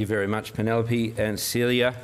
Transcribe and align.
you 0.00 0.06
very 0.06 0.26
much, 0.26 0.54
Penelope 0.54 1.14
and 1.18 1.38
Celia. 1.38 1.94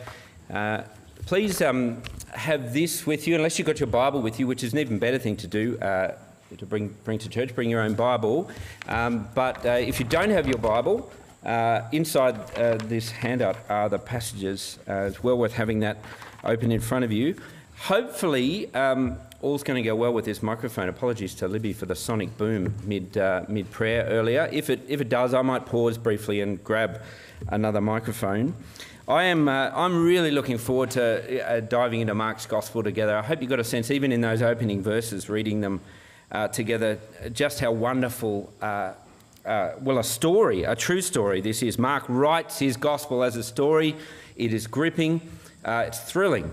Uh, 0.52 0.83
please 1.25 1.62
um, 1.62 2.03
have 2.33 2.72
this 2.72 3.07
with 3.07 3.26
you, 3.26 3.34
unless 3.34 3.58
you've 3.58 3.67
got 3.67 3.80
your 3.80 3.87
Bible 3.87 4.21
with 4.22 4.38
you, 4.38 4.46
which 4.46 4.62
is 4.62 4.72
an 4.72 4.79
even 4.79 4.99
better 4.99 5.19
thing 5.19 5.37
to 5.38 5.46
do. 5.46 5.79
Uh, 5.80 6.14
to 6.59 6.67
bring, 6.67 6.95
bring 7.04 7.19
to 7.19 7.29
church, 7.29 7.54
bring 7.54 7.69
your 7.69 7.80
own 7.80 7.95
Bible. 7.95 8.48
Um, 8.87 9.29
but 9.35 9.64
uh, 9.67 9.71
if 9.71 9.98
you 9.98 10.06
don't 10.06 10.30
have 10.30 10.46
your 10.46 10.59
Bible, 10.59 11.11
uh, 11.45 11.82
inside 11.90 12.37
uh, 12.56 12.77
this 12.77 13.11
handout 13.11 13.56
are 13.69 13.88
the 13.88 13.99
passages. 13.99 14.78
Uh, 14.88 15.08
it's 15.08 15.22
well 15.22 15.38
worth 15.38 15.54
having 15.54 15.81
that 15.81 15.99
open 16.45 16.70
in 16.70 16.80
front 16.80 17.05
of 17.05 17.10
you. 17.10 17.34
Hopefully, 17.78 18.73
um, 18.74 19.19
all's 19.42 19.62
going 19.62 19.82
to 19.82 19.87
go 19.87 19.95
well 19.95 20.12
with 20.12 20.24
this 20.24 20.42
microphone. 20.42 20.88
Apologies 20.88 21.34
to 21.36 21.48
Libby 21.48 21.73
for 21.73 21.86
the 21.86 21.95
sonic 21.95 22.36
boom 22.36 22.74
mid 22.84 23.16
uh, 23.16 23.42
mid 23.48 23.70
prayer 23.70 24.05
earlier. 24.05 24.48
If 24.52 24.70
it 24.70 24.80
if 24.88 25.00
it 25.00 25.09
does, 25.09 25.34
I 25.34 25.42
might 25.42 25.66
pause 25.66 25.98
briefly 25.98 26.41
and 26.41 26.62
grab 26.64 27.02
another 27.48 27.80
microphone. 27.80 28.54
I 29.09 29.24
am 29.24 29.48
uh, 29.48 29.70
I'm 29.74 30.04
really 30.04 30.30
looking 30.30 30.58
forward 30.58 30.91
to 30.92 31.48
uh, 31.48 31.60
diving 31.60 32.00
into 32.00 32.14
Mark's 32.14 32.46
gospel 32.46 32.82
together. 32.82 33.16
I 33.16 33.22
hope 33.22 33.41
you 33.42 33.48
got 33.48 33.60
a 33.60 33.64
sense, 33.64 33.91
even 33.91 34.10
in 34.10 34.20
those 34.20 34.42
opening 34.42 34.82
verses, 34.82 35.28
reading 35.28 35.60
them 35.60 35.80
uh, 36.32 36.48
together, 36.48 36.98
just 37.32 37.60
how 37.60 37.72
wonderful. 37.72 38.52
Uh, 38.60 38.92
uh, 39.44 39.77
well, 39.80 39.98
a 39.98 40.05
story, 40.05 40.64
a 40.64 40.74
true 40.74 41.00
story. 41.00 41.41
This 41.41 41.62
is 41.62 41.78
Mark 41.78 42.05
writes 42.08 42.58
his 42.58 42.77
gospel 42.77 43.22
as 43.22 43.36
a 43.36 43.44
story. 43.44 43.94
It 44.34 44.52
is 44.52 44.66
gripping, 44.66 45.20
it's 45.64 46.00
thrilling, 46.00 46.50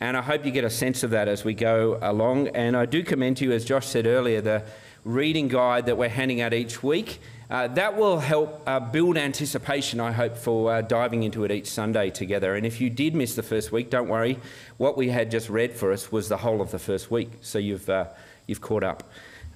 and 0.00 0.16
I 0.16 0.22
hope 0.22 0.44
you 0.44 0.50
get 0.50 0.64
a 0.64 0.70
sense 0.70 1.02
of 1.02 1.10
that 1.10 1.28
as 1.28 1.44
we 1.44 1.54
go 1.54 1.98
along. 2.02 2.48
And 2.48 2.76
I 2.76 2.86
do 2.86 3.02
commend 3.02 3.38
to 3.38 3.44
you, 3.44 3.52
as 3.52 3.64
Josh 3.64 3.86
said 3.86 4.06
earlier, 4.06 4.40
the 4.40 4.64
reading 5.04 5.48
guide 5.48 5.86
that 5.86 5.96
we're 5.96 6.08
handing 6.08 6.40
out 6.40 6.52
each 6.52 6.82
week. 6.82 7.20
Uh, 7.48 7.68
that 7.68 7.96
will 7.96 8.18
help 8.18 8.60
uh, 8.66 8.80
build 8.80 9.16
anticipation, 9.16 10.00
I 10.00 10.10
hope, 10.10 10.36
for 10.36 10.72
uh, 10.72 10.82
diving 10.82 11.22
into 11.22 11.44
it 11.44 11.52
each 11.52 11.68
Sunday 11.68 12.10
together. 12.10 12.56
And 12.56 12.66
if 12.66 12.80
you 12.80 12.90
did 12.90 13.14
miss 13.14 13.36
the 13.36 13.42
first 13.42 13.70
week, 13.70 13.88
don't 13.88 14.08
worry. 14.08 14.40
What 14.78 14.96
we 14.96 15.10
had 15.10 15.30
just 15.30 15.48
read 15.48 15.72
for 15.72 15.92
us 15.92 16.10
was 16.10 16.28
the 16.28 16.38
whole 16.38 16.60
of 16.60 16.72
the 16.72 16.80
first 16.80 17.08
week, 17.08 17.30
so 17.42 17.58
you've, 17.58 17.88
uh, 17.88 18.06
you've 18.48 18.60
caught 18.60 18.82
up. 18.82 19.04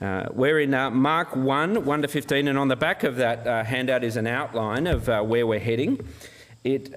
Uh, 0.00 0.27
we're 0.33 0.61
in 0.61 0.72
uh, 0.72 0.88
Mark 0.88 1.34
1, 1.34 1.84
1 1.84 2.02
to 2.02 2.08
15, 2.08 2.46
and 2.46 2.56
on 2.56 2.68
the 2.68 2.77
back 2.77 3.02
of 3.02 3.16
that 3.16 3.66
handout 3.66 4.05
is 4.05 4.16
an 4.16 4.28
outline 4.28 4.86
of 4.86 5.08
where 5.08 5.46
we're 5.46 5.58
heading. 5.58 6.00
It, 6.62 6.92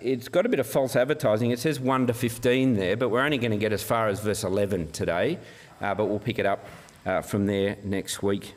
it's 0.00 0.28
got 0.28 0.46
a 0.46 0.48
bit 0.48 0.60
of 0.60 0.66
false 0.66 0.94
advertising. 0.94 1.50
It 1.50 1.58
says 1.58 1.80
1 1.80 2.06
to 2.06 2.14
15 2.14 2.76
there, 2.76 2.96
but 2.96 3.08
we're 3.08 3.22
only 3.22 3.38
going 3.38 3.50
to 3.50 3.56
get 3.56 3.72
as 3.72 3.82
far 3.82 4.08
as 4.08 4.20
verse 4.20 4.44
11 4.44 4.92
today, 4.92 5.38
but 5.80 6.06
we'll 6.06 6.20
pick 6.20 6.38
it 6.38 6.46
up 6.46 6.64
from 7.24 7.46
there 7.46 7.76
next 7.82 8.22
week. 8.22 8.54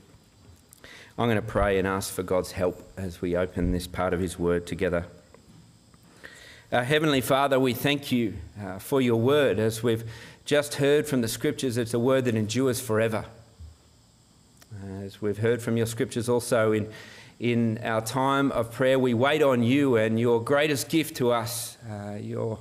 I'm 1.16 1.28
going 1.28 1.36
to 1.36 1.44
pray 1.44 1.78
and 1.78 1.88
ask 1.88 2.12
for 2.12 2.24
God's 2.24 2.54
help 2.54 2.92
as 2.98 3.22
we 3.22 3.38
open 3.38 3.72
this 3.72 3.86
part 3.86 4.16
of 4.16 4.20
His 4.20 4.40
Word 4.40 4.66
together. 4.66 5.06
Uh, 6.72 6.84
Heavenly 6.84 7.22
Father, 7.22 7.60
we 7.60 7.76
thank 7.76 8.12
you 8.12 8.34
uh, 8.60 8.80
for 8.80 9.00
your 9.00 9.18
Word. 9.18 9.60
As 9.60 9.84
we've 9.84 10.04
just 10.44 10.76
heard 10.76 11.08
from 11.08 11.22
the 11.22 11.28
Scriptures, 11.28 11.78
it's 11.78 11.94
a 11.94 12.00
Word 12.00 12.26
that 12.26 12.34
endures 12.34 12.82
forever. 12.82 13.26
Uh, 14.74 15.04
as 15.04 15.22
we've 15.22 15.38
heard 15.38 15.62
from 15.62 15.78
your 15.78 15.86
Scriptures 15.86 16.28
also 16.28 16.72
in, 16.72 16.92
in 17.40 17.80
our 17.84 18.02
time 18.02 18.52
of 18.52 18.72
prayer, 18.72 18.98
we 18.98 19.14
wait 19.14 19.42
on 19.42 19.64
you 19.64 19.98
and 19.98 20.20
your 20.20 20.42
greatest 20.42 20.90
gift 20.90 21.18
to 21.18 21.32
us, 21.32 21.78
uh, 21.90 22.16
your 22.20 22.60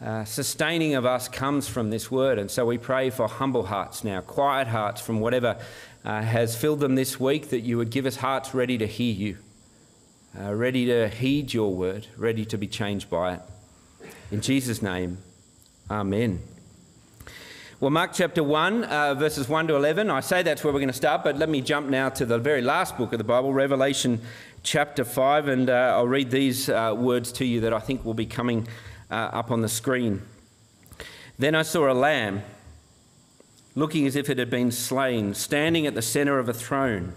uh, 0.00 0.24
sustaining 0.24 0.94
of 0.94 1.04
us 1.04 1.28
comes 1.28 1.68
from 1.68 1.90
this 1.90 2.10
Word. 2.10 2.38
And 2.38 2.50
so 2.50 2.64
we 2.66 2.78
pray 2.78 3.10
for 3.10 3.28
humble 3.28 3.66
hearts 3.66 4.02
now, 4.02 4.20
quiet 4.20 4.68
hearts 4.68 5.00
from 5.00 5.20
whatever 5.20 5.58
uh, 6.04 6.22
has 6.22 6.56
filled 6.56 6.80
them 6.80 6.94
this 6.94 7.20
week, 7.20 7.50
that 7.50 7.60
you 7.60 7.76
would 7.76 7.90
give 7.90 8.06
us 8.06 8.16
hearts 8.16 8.54
ready 8.54 8.78
to 8.78 8.86
hear 8.86 9.14
you, 9.14 9.36
uh, 10.38 10.54
ready 10.54 10.86
to 10.86 11.08
heed 11.08 11.52
your 11.52 11.74
word, 11.74 12.06
ready 12.16 12.44
to 12.46 12.56
be 12.56 12.66
changed 12.66 13.10
by 13.10 13.34
it. 13.34 13.40
In 14.30 14.40
Jesus' 14.40 14.80
name, 14.80 15.18
Amen. 15.90 16.40
Well, 17.80 17.90
Mark 17.90 18.10
chapter 18.12 18.44
1, 18.44 18.84
uh, 18.84 19.14
verses 19.14 19.48
1 19.48 19.68
to 19.68 19.74
11, 19.74 20.10
I 20.10 20.20
say 20.20 20.42
that's 20.42 20.62
where 20.62 20.70
we're 20.70 20.80
going 20.80 20.90
to 20.90 20.92
start, 20.92 21.24
but 21.24 21.38
let 21.38 21.48
me 21.48 21.62
jump 21.62 21.88
now 21.88 22.10
to 22.10 22.26
the 22.26 22.38
very 22.38 22.60
last 22.60 22.98
book 22.98 23.14
of 23.14 23.16
the 23.16 23.24
Bible, 23.24 23.54
Revelation 23.54 24.20
chapter 24.62 25.02
5, 25.02 25.48
and 25.48 25.70
uh, 25.70 25.94
I'll 25.96 26.06
read 26.06 26.30
these 26.30 26.68
uh, 26.68 26.94
words 26.94 27.32
to 27.32 27.46
you 27.46 27.58
that 27.60 27.72
I 27.72 27.78
think 27.78 28.04
will 28.04 28.12
be 28.12 28.26
coming 28.26 28.68
uh, 29.10 29.14
up 29.14 29.50
on 29.50 29.62
the 29.62 29.68
screen. 29.70 30.20
Then 31.38 31.54
I 31.54 31.62
saw 31.62 31.90
a 31.90 31.94
lamb 31.94 32.42
looking 33.74 34.06
as 34.06 34.14
if 34.14 34.28
it 34.28 34.36
had 34.36 34.50
been 34.50 34.72
slain, 34.72 35.32
standing 35.32 35.86
at 35.86 35.94
the 35.94 36.02
center 36.02 36.38
of 36.38 36.50
a 36.50 36.52
throne. 36.52 37.14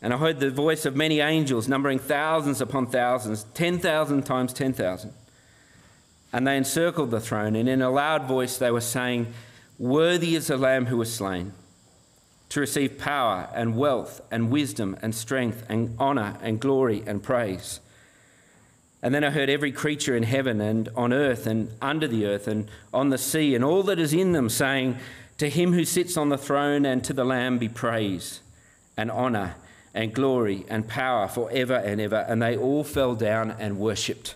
And 0.00 0.14
I 0.14 0.18
heard 0.18 0.38
the 0.38 0.52
voice 0.52 0.86
of 0.86 0.94
many 0.94 1.18
angels, 1.18 1.66
numbering 1.66 1.98
thousands 1.98 2.60
upon 2.60 2.86
thousands, 2.86 3.46
10,000 3.54 4.22
times 4.24 4.52
10,000. 4.52 5.12
And 6.32 6.46
they 6.46 6.56
encircled 6.56 7.10
the 7.10 7.20
throne, 7.20 7.56
and 7.56 7.68
in 7.68 7.82
a 7.82 7.90
loud 7.90 8.24
voice 8.24 8.56
they 8.56 8.70
were 8.70 8.80
saying, 8.80 9.32
Worthy 9.78 10.36
is 10.36 10.46
the 10.46 10.56
Lamb 10.56 10.86
who 10.86 10.98
was 10.98 11.12
slain, 11.12 11.52
to 12.50 12.60
receive 12.60 12.98
power 12.98 13.48
and 13.54 13.76
wealth 13.76 14.20
and 14.30 14.50
wisdom 14.50 14.96
and 15.02 15.14
strength 15.14 15.64
and 15.68 15.98
honour 15.98 16.36
and 16.42 16.60
glory 16.60 17.02
and 17.06 17.22
praise. 17.22 17.80
And 19.02 19.14
then 19.14 19.24
I 19.24 19.30
heard 19.30 19.48
every 19.48 19.72
creature 19.72 20.14
in 20.14 20.24
heaven 20.24 20.60
and 20.60 20.88
on 20.94 21.12
earth 21.12 21.46
and 21.46 21.70
under 21.80 22.06
the 22.06 22.26
earth 22.26 22.46
and 22.46 22.70
on 22.92 23.08
the 23.08 23.18
sea 23.18 23.54
and 23.54 23.64
all 23.64 23.82
that 23.84 23.98
is 23.98 24.12
in 24.12 24.32
them 24.32 24.50
saying, 24.50 24.98
to 25.40 25.48
him 25.48 25.72
who 25.72 25.86
sits 25.86 26.18
on 26.18 26.28
the 26.28 26.36
throne 26.36 26.84
and 26.84 27.02
to 27.02 27.14
the 27.14 27.24
Lamb 27.24 27.56
be 27.56 27.66
praise 27.66 28.40
and 28.94 29.10
honour 29.10 29.54
and 29.94 30.12
glory 30.12 30.66
and 30.68 30.86
power 30.86 31.26
forever 31.28 31.76
and 31.76 31.98
ever. 31.98 32.26
And 32.28 32.42
they 32.42 32.58
all 32.58 32.84
fell 32.84 33.14
down 33.14 33.52
and 33.52 33.78
worshipped. 33.78 34.34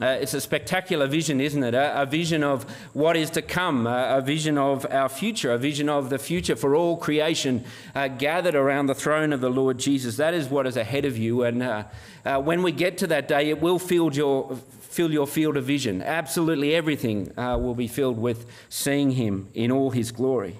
Uh, 0.00 0.16
it's 0.20 0.32
a 0.32 0.40
spectacular 0.40 1.08
vision, 1.08 1.40
isn't 1.40 1.64
it? 1.64 1.74
A, 1.74 2.02
a 2.02 2.06
vision 2.06 2.44
of 2.44 2.62
what 2.92 3.16
is 3.16 3.30
to 3.30 3.42
come, 3.42 3.84
a, 3.84 4.18
a, 4.18 4.20
vision 4.20 4.56
of 4.56 4.86
our 4.90 5.08
future, 5.08 5.52
a 5.52 5.58
vision 5.58 5.88
of 5.88 6.08
the 6.08 6.18
future 6.18 6.54
for 6.54 6.76
all 6.76 6.96
creation 6.96 7.64
uh, 7.96 8.06
gathered 8.06 8.54
around 8.54 8.86
the 8.86 8.94
throne 8.94 9.32
of 9.32 9.40
the 9.40 9.50
Lord 9.50 9.76
Jesus. 9.78 10.16
That 10.16 10.34
is 10.34 10.48
what 10.48 10.68
is 10.68 10.76
ahead 10.76 11.04
of 11.04 11.18
you. 11.18 11.42
And 11.42 11.62
uh, 11.64 11.84
uh 12.24 12.40
when 12.40 12.62
we 12.62 12.70
get 12.70 12.96
to 12.98 13.08
that 13.08 13.26
day, 13.26 13.50
it 13.50 13.60
will 13.60 13.80
fill 13.80 14.14
your, 14.14 14.56
fill 14.80 15.10
your 15.10 15.26
field 15.26 15.56
of 15.56 15.64
vision. 15.64 16.00
Absolutely 16.00 16.76
everything 16.76 17.36
uh, 17.36 17.58
will 17.60 17.74
be 17.74 17.88
filled 17.88 18.18
with 18.18 18.46
seeing 18.68 19.10
Him 19.12 19.48
in 19.52 19.72
all 19.72 19.90
His 19.90 20.12
glory. 20.12 20.58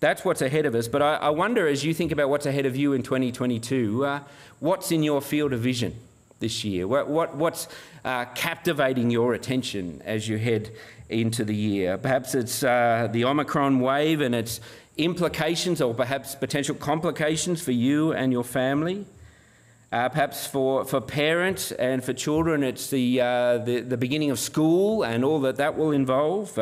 That's 0.00 0.24
what's 0.24 0.42
ahead 0.42 0.66
of 0.66 0.74
us. 0.74 0.88
But 0.88 1.00
I, 1.00 1.14
I 1.14 1.30
wonder, 1.30 1.68
as 1.68 1.84
you 1.84 1.94
think 1.94 2.10
about 2.10 2.28
what's 2.28 2.44
ahead 2.44 2.66
of 2.66 2.74
you 2.74 2.92
in 2.92 3.04
2022, 3.04 4.04
uh, 4.04 4.20
what's 4.58 4.90
in 4.90 5.04
your 5.04 5.22
field 5.22 5.52
of 5.52 5.60
vision 5.60 5.94
this 6.38 6.64
year? 6.64 6.86
What, 6.86 7.08
what 7.08 7.36
what's 7.36 7.68
uh, 8.04 8.26
captivating 8.34 9.10
your 9.10 9.34
attention 9.34 10.02
as 10.04 10.28
you 10.28 10.38
head 10.38 10.72
into 11.08 11.44
the 11.44 11.54
year? 11.54 11.98
Perhaps 11.98 12.34
it's 12.34 12.62
uh, 12.62 13.08
the 13.10 13.24
Omicron 13.24 13.80
wave 13.80 14.20
and 14.20 14.34
its 14.34 14.60
implications, 14.96 15.80
or 15.80 15.94
perhaps 15.94 16.34
potential 16.34 16.74
complications 16.74 17.62
for 17.62 17.72
you 17.72 18.12
and 18.12 18.32
your 18.32 18.44
family. 18.44 19.06
Uh, 19.92 20.08
perhaps 20.08 20.46
for, 20.46 20.84
for 20.84 21.00
parents 21.00 21.70
and 21.72 22.02
for 22.02 22.12
children, 22.12 22.64
it's 22.64 22.90
the, 22.90 23.20
uh, 23.20 23.58
the, 23.58 23.80
the, 23.80 23.96
beginning 23.96 24.30
of 24.30 24.38
school 24.38 25.04
and 25.04 25.24
all 25.24 25.40
that 25.40 25.56
that 25.56 25.76
will 25.76 25.92
involve. 25.92 26.58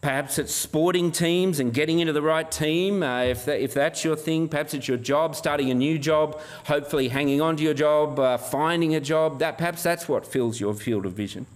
Perhaps 0.00 0.38
it's 0.38 0.54
sporting 0.54 1.10
teams 1.10 1.58
and 1.58 1.72
getting 1.72 1.98
into 2.00 2.12
the 2.12 2.22
right 2.22 2.50
team, 2.50 3.02
uh, 3.02 3.22
if, 3.22 3.44
that, 3.46 3.60
if 3.60 3.74
that's 3.74 4.04
your 4.04 4.14
thing. 4.14 4.48
Perhaps 4.48 4.74
it's 4.74 4.86
your 4.86 4.98
job, 4.98 5.34
starting 5.34 5.70
a 5.70 5.74
new 5.74 5.98
job, 5.98 6.40
hopefully 6.66 7.08
hanging 7.08 7.40
on 7.40 7.56
to 7.56 7.62
your 7.62 7.74
job, 7.74 8.18
uh, 8.18 8.36
finding 8.36 8.94
a 8.94 9.00
job. 9.00 9.38
That, 9.38 9.58
perhaps 9.58 9.82
that's 9.82 10.08
what 10.08 10.26
fills 10.26 10.60
your 10.60 10.74
field 10.74 11.06
of 11.06 11.14
vision. 11.14 11.46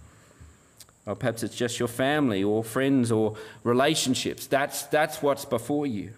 Or 1.07 1.15
perhaps 1.15 1.43
it's 1.43 1.55
just 1.55 1.79
your 1.79 1.89
family 1.89 2.43
or 2.43 2.65
friends 2.65 3.13
or 3.13 3.37
relationships. 3.63 4.47
That's, 4.47 4.83
that's 4.85 5.23
what's 5.23 5.45
before 5.45 5.87
you. 5.87 6.13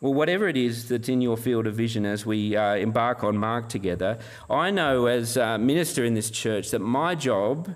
Well, 0.00 0.14
whatever 0.14 0.48
it 0.48 0.56
is 0.56 0.88
that's 0.88 1.10
in 1.10 1.20
your 1.20 1.36
field 1.36 1.66
of 1.66 1.74
vision 1.74 2.06
as 2.06 2.24
we 2.24 2.56
uh, 2.56 2.76
embark 2.76 3.22
on 3.22 3.36
Mark 3.36 3.68
together, 3.68 4.18
I 4.48 4.70
know 4.70 5.06
as 5.06 5.36
a 5.36 5.58
minister 5.58 6.04
in 6.04 6.14
this 6.14 6.30
church 6.30 6.70
that 6.70 6.78
my 6.78 7.14
job 7.14 7.74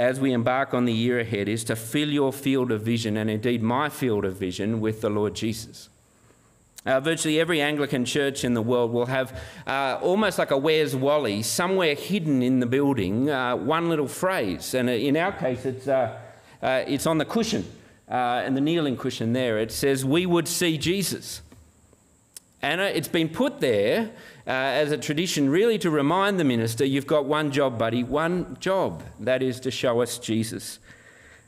as 0.00 0.18
we 0.18 0.32
embark 0.32 0.72
on 0.72 0.86
the 0.86 0.92
year 0.94 1.20
ahead 1.20 1.46
is 1.46 1.62
to 1.62 1.76
fill 1.76 2.08
your 2.08 2.32
field 2.32 2.72
of 2.72 2.80
vision 2.80 3.18
and 3.18 3.28
indeed 3.28 3.62
my 3.62 3.90
field 3.90 4.24
of 4.24 4.34
vision 4.34 4.80
with 4.80 5.02
the 5.02 5.10
Lord 5.10 5.34
Jesus. 5.34 5.90
Uh, 6.86 6.98
virtually 7.00 7.38
every 7.38 7.60
Anglican 7.60 8.06
church 8.06 8.42
in 8.42 8.54
the 8.54 8.62
world 8.62 8.92
will 8.92 9.04
have 9.04 9.38
uh, 9.66 9.98
almost 10.00 10.38
like 10.38 10.52
a 10.52 10.56
Where's 10.56 10.96
Wally, 10.96 11.42
somewhere 11.42 11.94
hidden 11.94 12.42
in 12.42 12.60
the 12.60 12.66
building, 12.66 13.28
uh, 13.28 13.54
one 13.56 13.90
little 13.90 14.08
phrase. 14.08 14.72
And 14.72 14.88
in 14.88 15.18
our 15.18 15.32
case, 15.32 15.66
it's, 15.66 15.86
uh, 15.86 16.18
uh, 16.62 16.82
it's 16.86 17.06
on 17.06 17.18
the 17.18 17.26
cushion 17.26 17.66
uh, 18.10 18.42
and 18.42 18.56
the 18.56 18.62
kneeling 18.62 18.96
cushion 18.96 19.34
there, 19.34 19.58
it 19.58 19.70
says, 19.70 20.02
We 20.02 20.24
would 20.24 20.48
see 20.48 20.78
Jesus. 20.78 21.42
And 22.62 22.80
it's 22.80 23.08
been 23.08 23.28
put 23.28 23.60
there 23.60 24.12
uh, 24.50 24.52
as 24.52 24.90
a 24.90 24.98
tradition, 24.98 25.48
really, 25.48 25.78
to 25.78 25.90
remind 25.90 26.40
the 26.40 26.44
minister, 26.44 26.84
you've 26.84 27.06
got 27.06 27.24
one 27.24 27.52
job, 27.52 27.78
buddy, 27.78 28.02
one 28.02 28.56
job. 28.58 29.04
That 29.20 29.44
is 29.44 29.60
to 29.60 29.70
show 29.70 30.00
us 30.00 30.18
Jesus. 30.18 30.80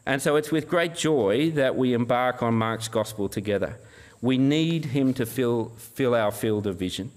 And 0.06 0.22
so 0.22 0.37
it's 0.37 0.52
with 0.52 0.69
great 0.69 0.94
joy 0.94 1.50
that 1.50 1.75
we 1.75 1.94
embark 1.94 2.44
on 2.44 2.54
Mark's 2.54 2.87
gospel 2.87 3.28
together. 3.28 3.76
We 4.20 4.38
need 4.38 4.84
him 4.84 5.14
to 5.14 5.26
fill, 5.26 5.72
fill 5.78 6.14
our 6.14 6.31
field 6.31 6.69
of 6.69 6.76
vision. 6.76 7.10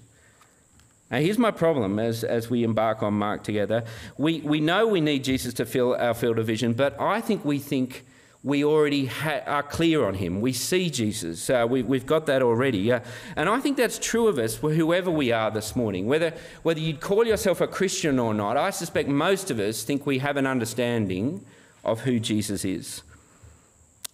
Now, 1.08 1.18
here's 1.18 1.38
my 1.38 1.52
problem 1.52 2.00
as, 2.00 2.24
as 2.24 2.50
we 2.50 2.64
embark 2.64 3.04
on 3.04 3.14
Mark 3.14 3.44
together. 3.44 3.84
We, 4.18 4.40
we 4.40 4.58
know 4.58 4.88
we 4.88 5.00
need 5.00 5.22
Jesus 5.22 5.54
to 5.54 5.64
fill 5.64 5.94
our 5.94 6.14
field 6.14 6.40
of 6.40 6.48
vision, 6.48 6.72
but 6.72 7.00
I 7.00 7.20
think 7.20 7.44
we 7.44 7.60
think 7.60 8.04
we 8.46 8.64
already 8.64 9.06
ha- 9.06 9.42
are 9.44 9.64
clear 9.64 10.06
on 10.06 10.14
him. 10.14 10.40
We 10.40 10.52
see 10.52 10.88
Jesus. 10.88 11.50
Uh, 11.50 11.66
we, 11.68 11.82
have 11.82 12.06
got 12.06 12.26
that 12.26 12.42
already. 12.42 12.92
Uh, 12.92 13.00
and 13.34 13.48
I 13.48 13.58
think 13.58 13.76
that's 13.76 13.98
true 13.98 14.28
of 14.28 14.38
us, 14.38 14.54
whoever 14.54 15.10
we 15.10 15.32
are 15.32 15.50
this 15.50 15.74
morning. 15.74 16.06
Whether, 16.06 16.32
whether 16.62 16.78
you'd 16.78 17.00
call 17.00 17.26
yourself 17.26 17.60
a 17.60 17.66
Christian 17.66 18.20
or 18.20 18.32
not, 18.34 18.56
I 18.56 18.70
suspect 18.70 19.08
most 19.08 19.50
of 19.50 19.58
us 19.58 19.82
think 19.82 20.06
we 20.06 20.20
have 20.20 20.36
an 20.36 20.46
understanding 20.46 21.44
of 21.84 22.02
who 22.02 22.20
Jesus 22.20 22.64
is 22.64 23.02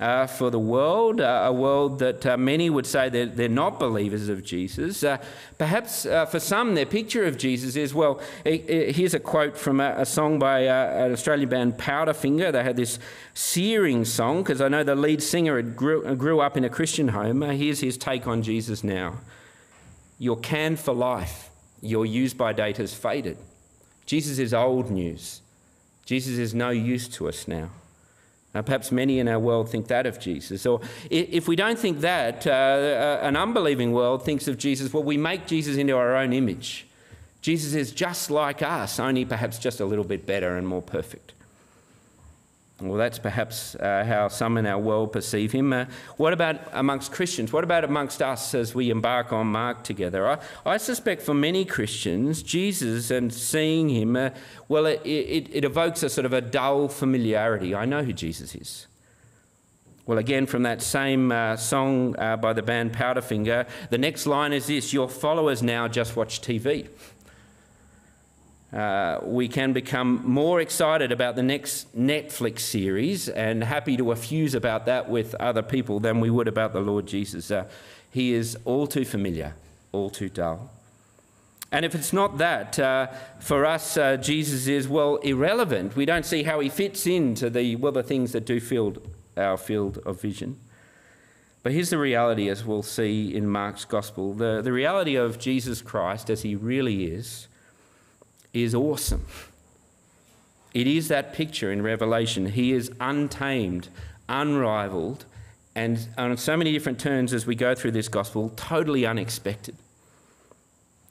uh, 0.03 0.27
for 0.27 0.51
the 0.51 0.59
world, 0.59 1.21
uh, 1.21 1.45
a 1.47 1.53
world 1.53 2.01
that 2.01 2.27
uh, 2.27 2.37
many 2.37 2.69
would 2.69 2.87
say 2.87 3.09
that 3.09 3.37
they're 3.37 3.49
not 3.49 3.79
believers 3.79 4.29
of 4.29 4.43
Jesus. 4.43 5.05
Uh, 5.05 5.19
perhaps 5.59 6.05
uh, 6.05 6.27
for 6.27 6.41
some, 6.41 6.75
their 6.75 6.87
picture 6.87 7.25
of 7.25 7.39
Jesus 7.39 7.77
is 7.77 7.95
well, 7.95 8.21
here's 8.45 9.15
a 9.15 9.21
quote 9.21 9.57
from 9.57 9.81
a, 9.81 9.95
a 9.99 10.05
song 10.05 10.41
by 10.41 10.67
uh, 10.67 11.05
an 11.07 11.13
Australian 11.13 11.49
band, 11.49 11.79
Powderfinger. 11.79 12.51
They 12.51 12.65
had 12.65 12.77
this 12.77 12.99
searing 13.35 14.05
song 14.05 14.43
because 14.43 14.61
I 14.61 14.67
know 14.67 14.83
the 14.83 14.97
lead 14.97 15.23
singer 15.23 15.63
grew, 15.63 16.17
grew 16.17 16.41
up 16.41 16.57
in 16.57 16.65
a 16.65 16.71
Christian 16.71 17.09
home. 17.09 17.43
here's 17.43 17.81
his 17.81 17.97
take 17.97 18.27
on 18.27 18.43
Jesus 18.43 18.83
now 18.83 19.21
You're 20.19 20.37
canned 20.37 20.81
for 20.81 20.93
life, 20.93 21.51
your 21.81 22.05
use 22.05 22.35
by 22.35 22.53
date 22.53 22.79
has 22.79 22.93
faded. 22.93 23.39
Jesus 24.05 24.41
is 24.41 24.53
old 24.53 24.91
news. 24.91 25.43
Jesus 26.05 26.39
is 26.39 26.53
no 26.55 26.71
use 26.71 27.07
to 27.09 27.29
us 27.29 27.47
now. 27.47 27.71
Perhaps 28.53 28.93
many 28.93 29.19
in 29.19 29.29
our 29.29 29.39
world 29.39 29.71
think 29.71 29.87
that 29.87 30.07
of 30.07 30.21
Jesus. 30.21 30.67
Or 30.67 30.81
if 31.11 31.49
we 31.49 31.57
don't 31.57 31.79
think 31.79 32.01
that, 32.01 32.47
uh, 32.47 32.51
uh, 32.51 33.19
an 33.23 33.35
unbelieving 33.35 33.93
world 33.93 34.25
thinks 34.25 34.47
of 34.47 34.59
Jesus, 34.59 34.93
well, 34.93 35.03
we 35.03 35.17
make 35.17 35.47
Jesus 35.47 35.77
into 35.79 35.97
our 35.97 36.17
own 36.17 36.35
image. 36.35 36.87
Jesus 37.41 37.73
is 37.73 37.93
just 37.93 38.31
like 38.31 38.63
us, 38.63 39.01
only 39.01 39.25
perhaps 39.25 39.59
just 39.59 39.81
a 39.81 39.87
little 39.87 40.05
bit 40.05 40.27
better 40.27 40.57
and 40.57 40.69
more 40.69 40.83
perfect. 40.83 41.33
Well, 42.83 42.99
that's 42.99 43.19
perhaps 43.19 43.77
uh, 43.77 44.05
how 44.05 44.29
some 44.29 44.59
in 44.59 44.67
our 44.67 44.79
world 44.79 45.13
perceive 45.13 45.53
him. 45.53 45.73
Uh, 45.73 45.87
what 46.17 46.33
about 46.33 46.57
amongst 46.73 47.13
Christians? 47.13 47.53
What 47.53 47.63
about 47.63 47.85
amongst 47.85 48.21
us 48.21 48.55
as 48.55 48.75
we 48.75 48.91
embark 48.91 49.33
on 49.33 49.47
Mark 49.47 49.85
together? 49.85 50.29
I, 50.29 50.39
I 50.67 50.77
suspect 50.79 51.23
for 51.23 51.33
many 51.33 51.65
Christians, 51.65 52.43
Jesus 52.43 53.11
and 53.11 53.33
seeing 53.33 53.89
him, 53.89 54.17
uh, 54.17 54.31
well, 54.69 54.87
it, 54.87 55.01
it, 55.05 55.49
it 55.53 55.65
evokes 55.65 56.03
a 56.03 56.09
sort 56.09 56.25
of 56.25 56.33
a 56.33 56.41
dull 56.41 56.89
familiarity. 56.89 57.75
I 57.75 57.85
know 57.85 58.03
who 58.03 58.13
Jesus 58.13 58.55
is. 58.55 58.89
Well, 60.05 60.19
again, 60.19 60.47
from 60.47 60.65
that 60.65 60.83
same 60.83 61.31
uh, 61.31 61.57
song 61.57 62.17
uh, 62.19 62.37
by 62.37 62.53
the 62.53 62.63
band 62.63 62.93
Powderfinger, 62.93 63.69
the 63.91 63.99
next 63.99 64.27
line 64.27 64.53
is 64.53 64.67
this 64.67 64.93
Your 64.93 65.09
followers 65.09 65.63
now 65.63 65.87
just 65.87 66.17
watch 66.17 66.41
TV 66.41 66.89
uh, 68.73 69.19
we 69.23 69.49
can 69.49 69.75
become 69.75 70.23
more 70.25 70.61
excited 70.61 71.13
about 71.13 71.37
the 71.37 71.43
next 71.43 71.95
Netflix 71.97 72.61
series 72.61 73.29
and 73.29 73.63
happy 73.63 73.99
to 73.99 74.05
effuse 74.05 74.55
about 74.55 74.87
that 74.87 75.11
with 75.11 75.35
other 75.35 75.63
people 75.63 76.01
than 76.01 76.21
we 76.21 76.31
would 76.31 76.49
about 76.49 76.73
the 76.73 76.81
Lord 76.81 77.07
Jesus. 77.07 77.51
Uh, 77.51 77.67
he 78.11 78.33
is 78.33 78.57
all 78.65 78.87
too 78.87 79.05
familiar, 79.05 79.55
all 79.93 80.09
too 80.09 80.31
dull. 80.31 80.71
And 81.71 81.85
if 81.85 81.95
it's 81.95 82.13
not 82.15 82.39
that, 82.39 82.79
uh, 82.79 83.09
for 83.41 83.67
us, 83.67 83.97
uh, 83.97 84.17
Jesus 84.17 84.67
is, 84.67 84.89
well, 84.89 85.17
irrelevant. 85.17 85.95
We 85.95 86.07
don't 86.07 86.25
see 86.25 86.43
how 86.43 86.61
he 86.61 86.69
fits 86.69 87.07
into 87.07 87.51
the, 87.51 87.77
well, 87.77 87.93
the 87.93 88.03
things 88.03 88.33
that 88.33 88.47
do 88.47 88.59
fill 88.61 88.97
our 89.37 89.57
field 89.57 89.99
of 90.05 90.21
vision. 90.21 90.59
But 91.63 91.73
here's 91.73 91.91
the 91.91 91.99
reality, 91.99 92.49
as 92.49 92.65
we'll 92.65 92.83
see 92.83 93.35
in 93.35 93.49
Mark's 93.49 93.85
Gospel 93.85 94.33
the, 94.33 94.63
the 94.63 94.73
reality 94.73 95.15
of 95.15 95.39
Jesus 95.39 95.81
Christ 95.81 96.29
as 96.29 96.43
he 96.43 96.57
really 96.57 97.05
is 97.05 97.49
is 98.53 98.75
awesome. 98.75 99.25
It 100.75 100.87
is 100.87 101.09
that 101.09 101.33
picture 101.33 101.71
in 101.71 101.83
Revelation. 101.83 102.47
He 102.47 102.73
is 102.73 102.91
untamed, 103.01 103.89
unrivaled, 104.29 105.25
and 105.75 106.09
on 106.19 106.37
so 106.37 106.57
many 106.57 106.73
different 106.73 106.99
turns 106.99 107.33
as 107.33 107.47
we 107.47 107.55
go 107.55 107.75
through 107.75 107.93
this 107.93 108.09
gospel, 108.09 108.51
totally 108.57 109.07
unexpected. 109.07 109.77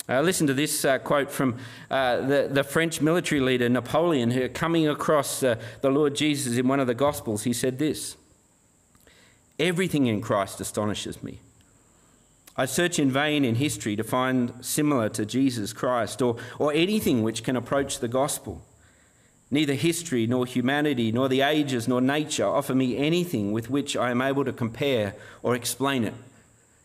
Uh, 0.09 0.21
listen 0.21 0.45
to 0.47 0.53
this 0.53 0.83
uh, 0.83 0.97
quote 0.99 1.31
from 1.31 1.57
uh, 1.89 2.17
the, 2.17 2.49
the, 2.51 2.63
French 2.63 3.01
military 3.01 3.39
leader 3.39 3.69
Napoleon, 3.69 4.31
who, 4.31 4.49
coming 4.49 4.87
across 4.87 5.41
uh, 5.41 5.55
the 5.81 5.89
Lord 5.89 6.15
Jesus 6.15 6.57
in 6.57 6.67
one 6.67 6.79
of 6.79 6.87
the 6.87 6.95
Gospels, 6.95 7.43
he 7.43 7.53
said 7.53 7.79
this 7.79 8.17
Everything 9.59 10.07
in 10.07 10.21
Christ 10.21 10.59
astonishes 10.59 11.21
me. 11.21 11.39
I 12.57 12.65
search 12.65 12.99
in 12.99 13.09
vain 13.09 13.45
in 13.45 13.55
history 13.55 13.95
to 13.95 14.03
find 14.03 14.53
similar 14.61 15.09
to 15.09 15.25
Jesus 15.25 15.73
Christ 15.73 16.21
or, 16.21 16.35
or 16.59 16.73
anything 16.73 17.23
which 17.23 17.43
can 17.43 17.55
approach 17.55 17.99
the 17.99 18.07
gospel. 18.07 18.61
Neither 19.49 19.73
history, 19.73 20.27
nor 20.27 20.45
humanity, 20.45 21.11
nor 21.11 21.27
the 21.27 21.41
ages, 21.41 21.87
nor 21.87 21.99
nature 21.99 22.45
offer 22.45 22.73
me 22.73 22.97
anything 22.97 23.51
with 23.51 23.69
which 23.69 23.97
I 23.97 24.11
am 24.11 24.21
able 24.21 24.45
to 24.45 24.53
compare 24.53 25.13
or 25.43 25.55
explain 25.55 26.05
it. 26.05 26.13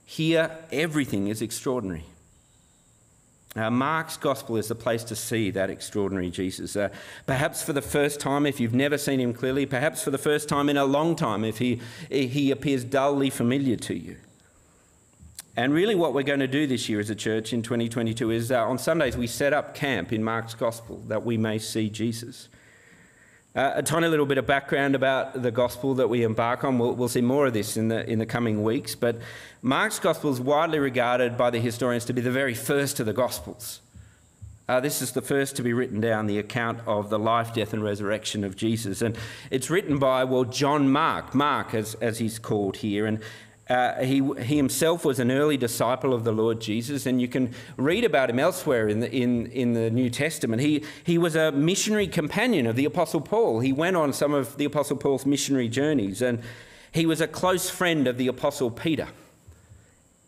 Here, 0.05 0.51
everything 0.73 1.29
is 1.29 1.43
extraordinary. 1.43 2.05
Uh, 3.55 3.71
Mark's 3.71 4.17
gospel 4.17 4.57
is 4.57 4.69
the 4.69 4.75
place 4.75 5.03
to 5.05 5.17
see 5.17 5.51
that 5.53 5.71
extraordinary 5.71 6.31
Jesus. 6.31 6.77
Uh, 6.77 6.91
perhaps 7.25 7.63
for 7.63 7.73
the 7.73 7.81
first 7.81 8.21
time, 8.21 8.47
if 8.47 8.61
you've 8.61 8.75
never 8.75 8.99
seen 8.99 9.19
him 9.19 9.33
clearly, 9.33 9.65
perhaps 9.65 10.03
for 10.03 10.11
the 10.11 10.19
first 10.19 10.49
time 10.49 10.69
in 10.69 10.77
a 10.77 10.85
long 10.85 11.17
time, 11.17 11.45
if 11.45 11.59
he, 11.59 11.81
he 12.11 12.51
appears 12.51 12.85
dully 12.85 13.31
familiar 13.31 13.77
to 13.77 13.95
you. 13.95 14.17
And 15.59 15.73
really, 15.73 15.95
what 15.95 16.13
we're 16.13 16.23
going 16.23 16.41
to 16.41 16.47
do 16.47 16.67
this 16.67 16.87
year 16.87 17.01
as 17.01 17.09
a 17.09 17.15
church 17.15 17.55
in 17.55 17.63
2022 17.63 18.31
is 18.31 18.53
uh, 18.53 18.63
on 18.63 18.77
Sundays 18.77 19.17
we 19.17 19.27
set 19.27 19.55
up 19.55 19.75
camp 19.75 20.13
in 20.13 20.23
Mark's 20.23 20.53
Gospel 20.53 21.03
that 21.07 21.25
we 21.25 21.39
may 21.39 21.59
see 21.59 21.89
Jesus. 21.89 22.51
Uh, 23.55 23.73
a 23.77 23.83
tiny 23.83 24.07
little 24.07 24.27
bit 24.27 24.37
of 24.37 24.47
background 24.47 24.95
about 24.95 25.43
the 25.43 25.51
gospel 25.51 25.95
that 25.95 26.09
we 26.09 26.25
embark 26.25 26.63
on. 26.63 26.79
We'll, 26.79 26.93
we'll, 26.93 27.09
see 27.09 27.23
more 27.23 27.47
of 27.47 27.55
this 27.55 27.79
in 27.79 27.89
the, 27.89 28.07
in 28.07 28.19
the 28.19 28.27
coming 28.27 28.65
weeks. 28.65 28.95
But 28.95 29.17
Mark's 29.63 29.99
gospel 29.99 30.31
is 30.31 30.43
widely 30.43 30.79
regarded 30.79 31.39
by 31.39 31.49
the 31.49 31.59
historians 31.59 32.05
to 32.05 32.13
be 32.13 32.21
the 32.21 32.31
very 32.31 32.53
first 32.53 33.01
of 33.01 33.07
the 33.07 33.15
gospels. 33.15 33.81
Uh, 34.69 34.81
this 34.81 35.01
is 35.01 35.13
the 35.13 35.23
first 35.23 35.57
to 35.57 35.63
be 35.63 35.73
written 35.73 36.01
down, 36.01 36.27
the 36.27 36.39
account 36.39 36.81
of 36.87 37.09
the 37.09 37.19
life, 37.19 37.55
death, 37.55 37.73
and 37.73 37.83
resurrection 37.83 38.45
of 38.45 38.57
Jesus. 38.57 39.01
And 39.01 39.17
it's 39.51 39.71
written 39.71 39.99
by, 39.99 40.25
well, 40.25 40.45
John 40.45 40.91
Mark, 40.91 41.35
Mark 41.35 41.73
as, 41.73 41.95
as 41.95 42.19
he's 42.19 42.39
called 42.39 42.79
here. 42.79 43.07
And 43.07 43.23
uh, 43.69 44.01
he, 44.01 44.23
he 44.43 44.57
himself 44.57 45.05
was 45.05 45.19
an 45.19 45.31
early 45.33 45.57
disciple 45.57 46.15
of 46.15 46.23
the 46.23 46.31
Lord 46.31 46.61
Jesus, 46.61 47.05
and 47.05 47.21
you 47.21 47.27
can 47.27 47.53
read 47.77 48.05
about 48.05 48.31
him 48.31 48.39
elsewhere 48.39 48.89
in 48.89 49.01
the, 49.01 49.11
in, 49.11 49.47
in 49.47 49.73
the 49.73 49.91
New 49.91 50.09
Testament. 50.09 50.63
He, 50.63 50.85
he 51.03 51.19
was 51.19 51.35
a 51.35 51.51
missionary 51.51 52.07
companion 52.07 52.67
of 52.67 52.77
the 52.77 52.85
Apostle 52.85 53.21
Paul. 53.21 53.61
He 53.61 53.73
went 53.73 53.97
on 53.97 54.13
some 54.13 54.33
of 54.33 54.57
the 54.57 54.65
Apostle 54.67 54.97
Paul's 54.97 55.27
missionary 55.27 55.69
journeys, 55.69 56.23
and 56.23 56.43
he 56.93 57.07
was 57.07 57.21
a 57.21 57.27
close 57.27 57.69
friend 57.69 58.07
of 58.07 58.19
the 58.19 58.29
Apostle 58.29 58.71
Peter. 58.71 59.09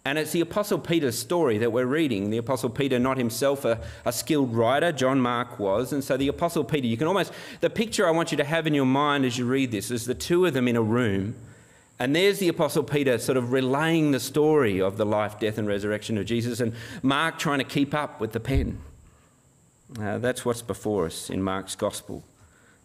And 0.04 0.18
it's 0.18 0.32
the 0.32 0.40
Apostle 0.40 0.78
Peter's 0.78 1.18
story 1.18 1.58
that 1.58 1.70
we're 1.70 1.86
reading. 1.86 2.30
The 2.30 2.38
Apostle 2.38 2.70
Peter, 2.70 2.98
not 2.98 3.18
himself 3.18 3.64
a, 3.64 3.80
a, 4.04 4.12
skilled 4.12 4.54
writer, 4.54 4.90
John 4.90 5.20
Mark 5.20 5.58
was. 5.58 5.92
And 5.92 6.02
so 6.02 6.16
the 6.16 6.28
Apostle 6.28 6.64
Peter, 6.64 6.86
you 6.86 6.96
can 6.96 7.06
almost, 7.06 7.32
the 7.60 7.68
picture 7.68 8.08
I 8.08 8.10
want 8.10 8.32
you 8.32 8.38
to 8.38 8.44
have 8.44 8.66
in 8.66 8.74
your 8.74 8.86
mind 8.86 9.26
as 9.26 9.36
you 9.36 9.44
read 9.44 9.70
this 9.70 9.90
is 9.90 10.06
the 10.06 10.14
two 10.14 10.46
of 10.46 10.54
them 10.54 10.66
in 10.66 10.76
a 10.76 10.82
room 10.82 11.34
and 11.98 12.14
there's 12.14 12.38
the 12.38 12.48
Apostle 12.48 12.84
Peter 12.84 13.18
sort 13.18 13.36
of 13.36 13.52
relaying 13.52 14.12
the 14.12 14.20
story 14.20 14.80
of 14.80 14.96
the 14.96 15.04
life, 15.04 15.38
death, 15.40 15.58
and 15.58 15.66
resurrection 15.66 16.16
of 16.18 16.26
Jesus, 16.26 16.60
and 16.60 16.72
Mark 17.02 17.38
trying 17.38 17.58
to 17.58 17.64
keep 17.64 17.94
up 17.94 18.20
with 18.20 18.32
the 18.32 18.40
pen. 18.40 18.78
Uh, 20.00 20.18
that's 20.18 20.44
what's 20.44 20.62
before 20.62 21.06
us 21.06 21.30
in 21.30 21.42
Mark's 21.42 21.74
Gospel. 21.74 22.22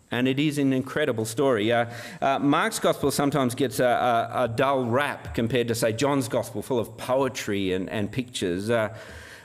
And 0.10 0.28
it 0.28 0.40
is 0.40 0.58
an 0.58 0.74
incredible 0.74 1.26
story. 1.26 1.72
Uh, 1.72 1.88
uh, 2.22 2.40
Mark's 2.40 2.80
Gospel 2.80 3.12
sometimes 3.12 3.56
gets 3.56 3.80
a, 3.80 3.86
a, 3.86 4.44
a, 4.44 4.48
dull 4.48 4.86
rap 4.86 5.34
compared 5.34 5.68
to, 5.70 5.76
say, 5.76 5.92
John's 5.92 6.28
Gospel, 6.28 6.62
full 6.62 6.80
of 6.80 6.98
poetry 6.98 7.74
and, 7.74 7.90
and 7.90 8.12
pictures. 8.12 8.70
Uh, 8.70 8.96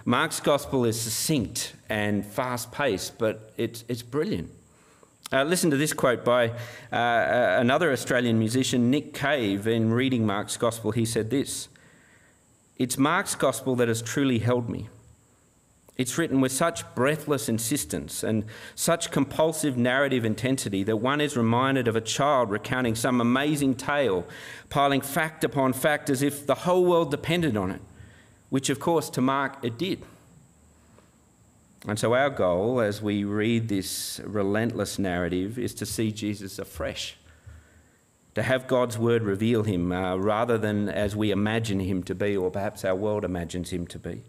Mark's 0.04 0.40
Gospel 0.40 0.84
is 0.84 1.00
succinct 1.00 1.74
and 1.88 2.24
fast 2.24 2.70
paced, 2.70 3.18
but 3.18 3.52
it's, 3.56 3.84
it's 3.88 4.02
brilliant. 4.02 4.50
Uh, 5.30 5.42
listen 5.44 5.70
to 5.70 5.76
this 5.76 5.92
quote 5.92 6.24
by 6.24 6.48
uh, 6.90 7.58
another 7.60 7.92
Australian 7.92 8.38
musician, 8.38 8.90
Nick 8.90 9.12
Cave, 9.12 9.66
in 9.66 9.92
reading 9.92 10.24
Mark's 10.24 10.56
Gospel. 10.56 10.90
He 10.92 11.04
said 11.04 11.28
this 11.28 11.68
It's 12.78 12.96
Mark's 12.96 13.34
Gospel 13.34 13.76
that 13.76 13.88
has 13.88 14.00
truly 14.00 14.38
held 14.38 14.70
me. 14.70 14.88
It's 15.98 16.16
written 16.16 16.40
with 16.40 16.52
such 16.52 16.94
breathless 16.94 17.48
insistence 17.48 18.22
and 18.22 18.44
such 18.74 19.10
compulsive 19.10 19.76
narrative 19.76 20.24
intensity 20.24 20.82
that 20.84 20.96
one 20.96 21.20
is 21.20 21.36
reminded 21.36 21.88
of 21.88 21.96
a 21.96 22.00
child 22.00 22.50
recounting 22.50 22.94
some 22.94 23.20
amazing 23.20 23.74
tale, 23.74 24.24
piling 24.70 25.00
fact 25.02 25.44
upon 25.44 25.72
fact 25.74 26.08
as 26.08 26.22
if 26.22 26.46
the 26.46 26.54
whole 26.54 26.86
world 26.86 27.10
depended 27.10 27.56
on 27.56 27.70
it, 27.70 27.82
which, 28.48 28.70
of 28.70 28.80
course, 28.80 29.10
to 29.10 29.20
Mark 29.20 29.56
it 29.62 29.76
did. 29.76 30.02
And 31.86 31.98
so, 31.98 32.14
our 32.14 32.30
goal 32.30 32.80
as 32.80 33.00
we 33.00 33.22
read 33.24 33.68
this 33.68 34.20
relentless 34.24 34.98
narrative 34.98 35.58
is 35.58 35.74
to 35.74 35.86
see 35.86 36.10
Jesus 36.10 36.58
afresh, 36.58 37.16
to 38.34 38.42
have 38.42 38.66
God's 38.66 38.98
word 38.98 39.22
reveal 39.22 39.62
him 39.62 39.92
uh, 39.92 40.16
rather 40.16 40.58
than 40.58 40.88
as 40.88 41.14
we 41.14 41.30
imagine 41.30 41.80
him 41.80 42.02
to 42.04 42.14
be, 42.14 42.36
or 42.36 42.50
perhaps 42.50 42.84
our 42.84 42.96
world 42.96 43.24
imagines 43.24 43.70
him 43.70 43.86
to 43.88 43.98
be. 43.98 44.22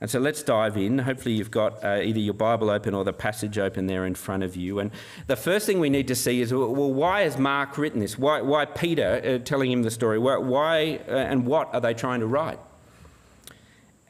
And 0.00 0.08
so 0.08 0.20
let's 0.20 0.42
dive 0.42 0.76
in. 0.76 0.98
Hopefully, 0.98 1.34
you've 1.34 1.50
got 1.50 1.84
uh, 1.84 2.00
either 2.02 2.20
your 2.20 2.34
Bible 2.34 2.70
open 2.70 2.94
or 2.94 3.04
the 3.04 3.12
passage 3.12 3.58
open 3.58 3.86
there 3.86 4.04
in 4.06 4.14
front 4.14 4.42
of 4.42 4.56
you. 4.56 4.78
And 4.80 4.90
the 5.26 5.36
first 5.36 5.66
thing 5.66 5.80
we 5.80 5.90
need 5.90 6.08
to 6.08 6.14
see 6.14 6.40
is 6.40 6.52
well, 6.52 6.92
why 6.92 7.22
has 7.22 7.36
Mark 7.36 7.78
written 7.78 8.00
this? 8.00 8.18
Why, 8.18 8.40
why 8.40 8.64
Peter 8.64 9.20
uh, 9.24 9.44
telling 9.44 9.70
him 9.72 9.82
the 9.82 9.90
story? 9.90 10.18
Why, 10.18 10.36
why 10.36 11.00
uh, 11.08 11.12
and 11.12 11.46
what 11.46 11.72
are 11.74 11.80
they 11.80 11.94
trying 11.94 12.20
to 12.20 12.26
write? 12.26 12.60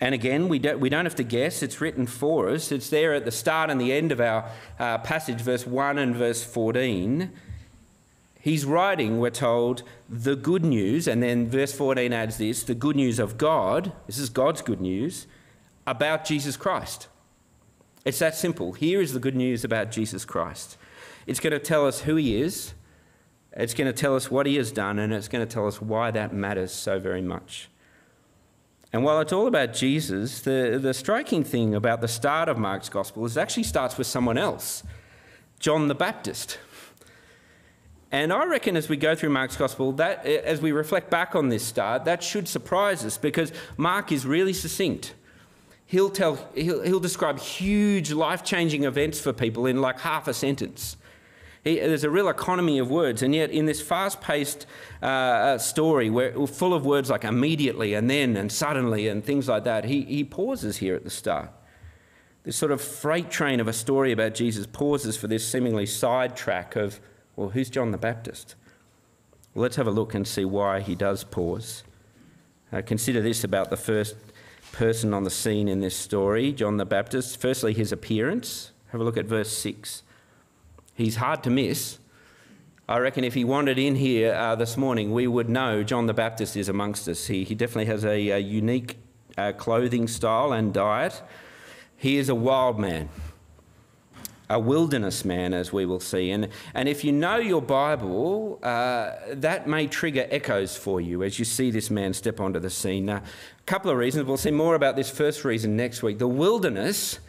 And 0.01 0.15
again, 0.15 0.49
we 0.49 0.59
don't, 0.59 0.79
we 0.79 0.89
don't 0.89 1.07
have 1.07 1.17
to 1.17 1.25
guess, 1.25 1.63
it's 1.63 1.81
written 1.81 2.07
for 2.07 2.49
us. 2.49 2.71
It's 2.71 2.89
there 2.89 3.15
at 3.15 3.25
the 3.25 3.33
start 3.33 3.69
and 3.69 3.81
the 3.81 3.93
end 3.93 4.13
of 4.13 4.21
our 4.21 4.51
uh, 4.79 4.99
passage, 4.99 5.41
verse 5.41 5.67
1 5.67 5.99
and 5.99 6.15
verse 6.15 6.45
14. 6.45 7.33
He's 8.41 8.65
writing, 8.65 9.19
we're 9.19 9.31
told, 9.31 9.83
the 10.09 10.37
good 10.37 10.65
news, 10.65 11.09
and 11.09 11.23
then 11.23 11.49
verse 11.49 11.73
14 11.73 12.13
adds 12.13 12.39
this 12.39 12.63
the 12.63 12.75
good 12.75 12.97
news 12.97 13.19
of 13.19 13.37
God. 13.37 13.93
This 14.07 14.19
is 14.19 14.29
God's 14.29 14.63
good 14.63 14.81
news 14.81 15.27
about 15.87 16.25
Jesus 16.25 16.57
Christ. 16.57 17.09
It's 18.05 18.21
that 18.21 18.37
simple. 18.37 18.73
Here 18.73 19.01
is 19.01 19.13
the 19.13 19.21
good 19.21 19.35
news 19.35 19.65
about 19.65 19.91
Jesus 19.91 20.25
Christ. 20.25 20.77
It's 21.27 21.41
going 21.41 21.53
to 21.53 21.59
tell 21.59 21.87
us 21.87 22.03
who 22.03 22.15
he 22.15 22.41
is, 22.41 22.73
it's 23.53 23.75
going 23.75 23.93
to 23.93 23.99
tell 23.99 24.15
us 24.15 24.31
what 24.31 24.47
he 24.47 24.55
has 24.57 24.71
done, 24.71 25.01
and 25.01 25.13
it's 25.13 25.29
going 25.29 25.47
to 25.47 25.53
tell 25.53 25.67
us 25.67 25.83
why 25.83 26.13
that 26.13 26.33
matters 26.33 26.73
so 26.73 27.01
very 27.01 27.21
much. 27.21 27.69
And 28.93 29.05
while 29.05 29.21
it's 29.21 29.33
all 29.33 29.47
about 29.47 29.75
Jesus, 29.75 30.41
the, 30.41 30.79
the 30.81 30.95
striking 30.95 31.45
thing 31.45 31.75
about 31.75 32.01
the 32.01 32.09
start 32.09 32.49
of 32.49 32.57
Mark's 32.57 32.89
gospel 32.89 33.25
is 33.27 33.37
it 33.37 33.41
actually 33.41 33.65
starts 33.65 33.99
with 33.99 34.07
someone 34.07 34.39
else 34.39 34.83
John 35.61 35.89
the 35.89 35.95
Baptist. 35.95 36.59
And 38.11 38.33
I 38.33 38.47
reckon 38.47 38.77
as 38.77 38.89
we 38.89 38.97
go 38.97 39.15
through 39.15 39.31
Mark's 39.31 39.57
gospel, 39.57 39.93
that 39.93 40.25
as 40.25 40.63
we 40.63 40.73
reflect 40.73 41.11
back 41.11 41.35
on 41.35 41.51
this 41.51 41.65
start, 41.65 42.07
that 42.07 42.23
should 42.23 42.49
surprise 42.49 43.05
us 43.05 43.19
because 43.19 43.53
Mark 43.77 44.13
is 44.13 44.25
really 44.25 44.55
succinct. 44.55 45.15
He'll, 45.85 46.09
tell, 46.11 46.37
he'll, 46.55 46.83
he'll 46.83 47.01
describe 47.01 47.39
huge 47.39 48.13
life 48.13 48.45
changing 48.45 48.85
events 48.85 49.21
for 49.21 49.33
people 49.33 49.67
in 49.67 49.81
like 49.81 50.01
half 50.01 50.29
a 50.29 50.35
sentence. 50.35 50.97
He, 51.65 51.77
there's 51.79 52.05
a 52.05 52.11
real 52.11 52.29
economy 52.29 52.79
of 52.79 52.91
words, 52.91 53.23
and 53.23 53.35
yet 53.35 53.51
in 53.51 53.67
this 53.67 53.81
fast 53.81 54.21
paced 54.21 54.67
uh, 55.03 55.07
uh, 55.07 55.59
story, 55.59 56.11
where 56.11 56.47
full 56.47 56.75
of 56.75 56.87
words 56.87 57.11
like 57.11 57.25
immediately 57.25 57.95
and 57.95 58.09
then 58.09 58.37
and 58.37 58.51
suddenly 58.51 59.09
and 59.09 59.25
things 59.25 59.49
like 59.49 59.65
that, 59.65 59.85
he, 59.85 60.03
he 60.03 60.25
pauses 60.25 60.79
here 60.79 60.95
at 60.95 61.05
the 61.05 61.11
start. 61.11 61.51
This 62.45 62.57
sort 62.57 62.73
of 62.73 62.81
freight 62.81 63.31
train 63.31 63.61
of 63.61 63.69
a 63.69 63.73
story 63.73 64.13
about 64.13 64.35
Jesus 64.35 64.67
pauses 64.67 65.17
for 65.17 65.27
this 65.27 65.47
seemingly 65.47 65.87
sidetrack 65.87 66.77
of, 66.77 67.01
well, 67.37 67.51
who's 67.51 67.69
John 67.69 67.91
the 67.91 67.99
Baptist? 67.99 68.55
Well, 69.55 69.63
let's 69.63 69.77
have 69.77 69.87
a 69.87 69.91
look 69.91 70.15
and 70.15 70.27
see 70.27 70.45
why 70.45 70.81
he 70.81 70.95
does 70.95 71.25
pause. 71.25 71.83
Uh, 72.73 72.83
consider 72.83 73.21
this 73.21 73.45
about 73.45 73.71
the 73.71 73.77
first 73.77 74.17
person 74.73 75.13
on 75.13 75.25
the 75.25 75.31
scene 75.31 75.69
in 75.69 75.81
this 75.81 75.97
story, 75.97 76.53
John 76.53 76.77
the 76.77 76.85
Baptist. 76.85 77.41
Firstly, 77.41 77.75
his 77.75 77.93
appearance. 77.93 78.73
Have 78.93 79.01
a 79.01 79.05
look 79.05 79.17
at 79.17 79.27
verse 79.27 79.55
6. 79.57 80.03
He's 80.99 81.15
hard 81.15 81.45
to 81.45 81.51
miss. 81.51 81.99
I 82.89 82.99
reckon 82.99 83.23
if 83.23 83.35
he 83.35 83.45
wandered 83.45 83.79
in 83.79 83.95
here 83.95 84.35
uh, 84.35 84.57
this 84.57 84.77
morning, 84.77 85.13
we 85.13 85.29
would 85.29 85.49
know 85.49 85.85
John 85.85 86.07
the 86.07 86.13
Baptist 86.13 86.57
is 86.57 86.69
amongst 86.69 87.07
us. 87.07 87.29
He, 87.29 87.45
he 87.45 87.55
definitely 87.55 87.85
has 87.85 88.05
a, 88.05 88.31
a 88.31 88.39
unique 88.39 88.97
uh, 89.37 89.53
clothing 89.53 90.09
style 90.09 90.53
and 90.53 90.75
diet. 90.75 91.23
He 91.97 92.17
is 92.17 92.29
a 92.29 92.35
wild 92.35 92.81
man, 92.81 93.11
a 94.51 94.59
wilderness 94.59 95.25
man, 95.25 95.55
as 95.55 95.73
we 95.73 95.87
will 95.87 96.01
see. 96.01 96.33
And, 96.33 96.49
and 96.75 96.89
if 96.89 97.05
you 97.05 97.13
know 97.13 97.37
your 97.37 97.63
Bible, 97.63 98.59
uh, 98.65 99.13
that 99.35 99.69
may 99.69 99.87
trigger 99.87 100.27
echoes 100.33 100.77
for 100.77 101.01
you 101.01 101.23
as 101.23 101.39
you 101.39 101.45
see 101.45 101.71
this 101.71 101.91
man 101.91 102.13
step 102.13 102.41
onto 102.41 102.59
the 102.59 102.71
scene. 102.71 103.07
Now, 103.07 103.19
a 103.19 103.65
couple 103.67 103.93
of 103.93 103.99
reasons. 103.99 104.27
We'll 104.27 104.37
see 104.37 104.51
more 104.51 104.75
about 104.75 104.97
this 104.97 105.11
first 105.11 105.45
reason 105.45 105.77
next 105.77 106.03
week. 106.03 106.19
The 106.19 106.27
wilderness 106.27 107.21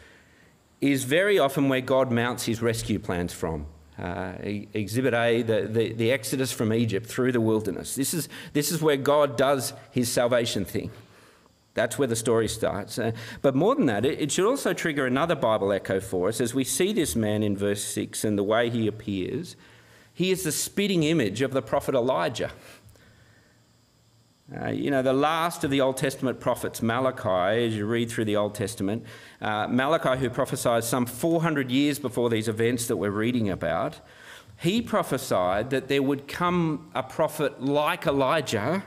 is 0.80 1.04
very 1.04 1.38
often 1.38 1.68
where 1.68 1.80
God 1.80 2.10
mounts 2.10 2.44
his 2.44 2.62
rescue 2.62 2.98
plans 2.98 3.32
from. 3.32 3.66
Uh, 3.98 4.32
exhibit 4.72 5.12
A, 5.12 5.42
the, 5.42 5.68
the, 5.70 5.92
the, 5.92 6.10
exodus 6.10 6.52
from 6.52 6.72
Egypt 6.72 7.06
through 7.06 7.32
the 7.32 7.40
wilderness. 7.40 7.96
This 7.96 8.14
is, 8.14 8.30
this 8.54 8.72
is 8.72 8.80
where 8.80 8.96
God 8.96 9.36
does 9.36 9.74
his 9.90 10.10
salvation 10.10 10.64
thing. 10.64 10.90
That's 11.74 11.98
where 11.98 12.08
the 12.08 12.16
story 12.16 12.48
starts. 12.48 12.98
Uh, 12.98 13.12
but 13.42 13.54
more 13.54 13.74
than 13.74 13.86
that, 13.86 14.06
it, 14.06 14.18
it, 14.18 14.32
should 14.32 14.48
also 14.48 14.72
trigger 14.72 15.06
another 15.06 15.34
Bible 15.34 15.70
echo 15.70 16.00
for 16.00 16.28
us 16.28 16.40
as 16.40 16.54
we 16.54 16.64
see 16.64 16.94
this 16.94 17.14
man 17.14 17.42
in 17.42 17.58
verse 17.58 17.84
6 17.84 18.24
and 18.24 18.38
the 18.38 18.42
way 18.42 18.70
he 18.70 18.86
appears. 18.86 19.54
He 20.14 20.30
is 20.30 20.44
the 20.44 20.52
spitting 20.52 21.02
image 21.02 21.42
of 21.42 21.52
the 21.52 21.62
prophet 21.62 21.94
Elijah. 21.94 22.52
Uh, 24.58 24.68
you 24.68 24.90
know, 24.90 25.00
the 25.00 25.12
last 25.12 25.62
of 25.62 25.70
the 25.70 25.80
Old 25.80 25.96
Testament 25.96 26.40
prophets, 26.40 26.82
Malachi, 26.82 27.66
as 27.66 27.76
you 27.76 27.86
read 27.86 28.10
through 28.10 28.24
the 28.24 28.34
Old 28.34 28.52
Testament, 28.52 29.04
uh, 29.40 29.68
Malachi, 29.68 30.18
who 30.18 30.28
prophesied 30.28 30.82
some 30.82 31.06
400 31.06 31.70
years 31.70 32.00
before 32.00 32.28
these 32.28 32.48
events 32.48 32.88
that 32.88 32.96
we're 32.96 33.10
reading 33.10 33.48
about, 33.48 34.00
he 34.58 34.82
prophesied 34.82 35.70
that 35.70 35.86
there 35.86 36.02
would 36.02 36.26
come 36.26 36.90
a 36.96 37.02
prophet 37.02 37.62
like 37.62 38.06
Elijah 38.06 38.84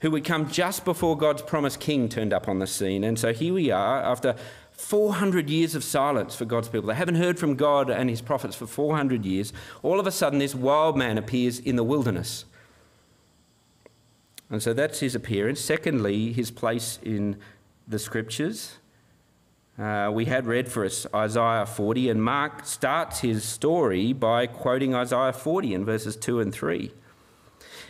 who 0.00 0.10
would 0.10 0.24
come 0.24 0.50
just 0.50 0.84
before 0.84 1.16
God's 1.16 1.40
promised 1.40 1.80
king 1.80 2.10
turned 2.10 2.34
up 2.34 2.46
on 2.46 2.58
the 2.58 2.66
scene. 2.66 3.04
And 3.04 3.18
so 3.18 3.32
here 3.32 3.54
we 3.54 3.70
are 3.70 4.02
after 4.02 4.36
400 4.72 5.48
years 5.48 5.74
of 5.74 5.82
silence 5.82 6.36
for 6.36 6.44
God's 6.44 6.68
people. 6.68 6.88
They 6.88 6.94
haven't 6.94 7.14
heard 7.14 7.38
from 7.38 7.54
God 7.54 7.88
and 7.88 8.10
his 8.10 8.20
prophets 8.20 8.54
for 8.54 8.66
400 8.66 9.24
years. 9.24 9.50
All 9.82 9.98
of 9.98 10.06
a 10.06 10.12
sudden, 10.12 10.40
this 10.40 10.54
wild 10.54 10.98
man 10.98 11.16
appears 11.16 11.58
in 11.58 11.76
the 11.76 11.84
wilderness. 11.84 12.44
And 14.54 14.62
so 14.62 14.72
that's 14.72 15.00
his 15.00 15.16
appearance. 15.16 15.60
Secondly, 15.60 16.32
his 16.32 16.52
place 16.52 17.00
in 17.02 17.38
the 17.88 17.98
scriptures. 17.98 18.76
Uh, 19.76 20.12
we 20.14 20.26
had 20.26 20.46
read 20.46 20.70
for 20.70 20.84
us 20.84 21.08
Isaiah 21.12 21.66
40, 21.66 22.08
and 22.08 22.22
Mark 22.22 22.64
starts 22.64 23.18
his 23.18 23.42
story 23.44 24.12
by 24.12 24.46
quoting 24.46 24.94
Isaiah 24.94 25.32
40 25.32 25.74
in 25.74 25.84
verses 25.84 26.14
2 26.14 26.38
and 26.38 26.54
3. 26.54 26.92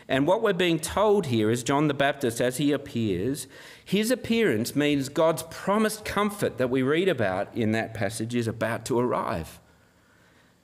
And 0.08 0.26
what 0.26 0.40
we're 0.40 0.54
being 0.54 0.78
told 0.78 1.26
here 1.26 1.50
is 1.50 1.62
John 1.62 1.88
the 1.88 1.92
Baptist, 1.92 2.40
as 2.40 2.56
he 2.56 2.72
appears, 2.72 3.46
his 3.84 4.10
appearance 4.10 4.74
means 4.74 5.10
God's 5.10 5.42
promised 5.50 6.06
comfort 6.06 6.56
that 6.56 6.70
we 6.70 6.80
read 6.80 7.10
about 7.10 7.54
in 7.54 7.72
that 7.72 7.92
passage 7.92 8.34
is 8.34 8.48
about 8.48 8.86
to 8.86 8.98
arrive. 8.98 9.60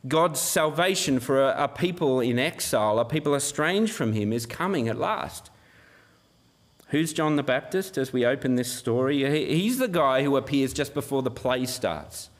God's 0.09 0.41
salvation 0.41 1.21
for 1.21 1.43
a, 1.43 1.65
a 1.65 1.69
people 1.69 2.21
in 2.21 2.39
exile, 2.39 2.99
a 2.99 3.05
people 3.05 3.35
estranged 3.35 3.93
from 3.93 4.15
him, 4.15 4.33
is 4.33 4.47
coming 4.47 4.89
at 4.89 4.99
last. 4.99 5.51
Who's 6.91 7.13
John 7.13 7.37
the 7.37 7.45
Baptist 7.45 7.97
as 7.97 8.13
we 8.13 8.27
open 8.27 8.57
this 8.57 8.73
story? 8.73 9.25
He's 9.47 9.79
the 9.79 9.89
guy 9.89 10.25
who 10.25 10.37
appears 10.37 10.73
just 10.73 10.93
before 10.93 11.23
the 11.23 11.31
play 11.31 11.65
starts. 11.67 12.31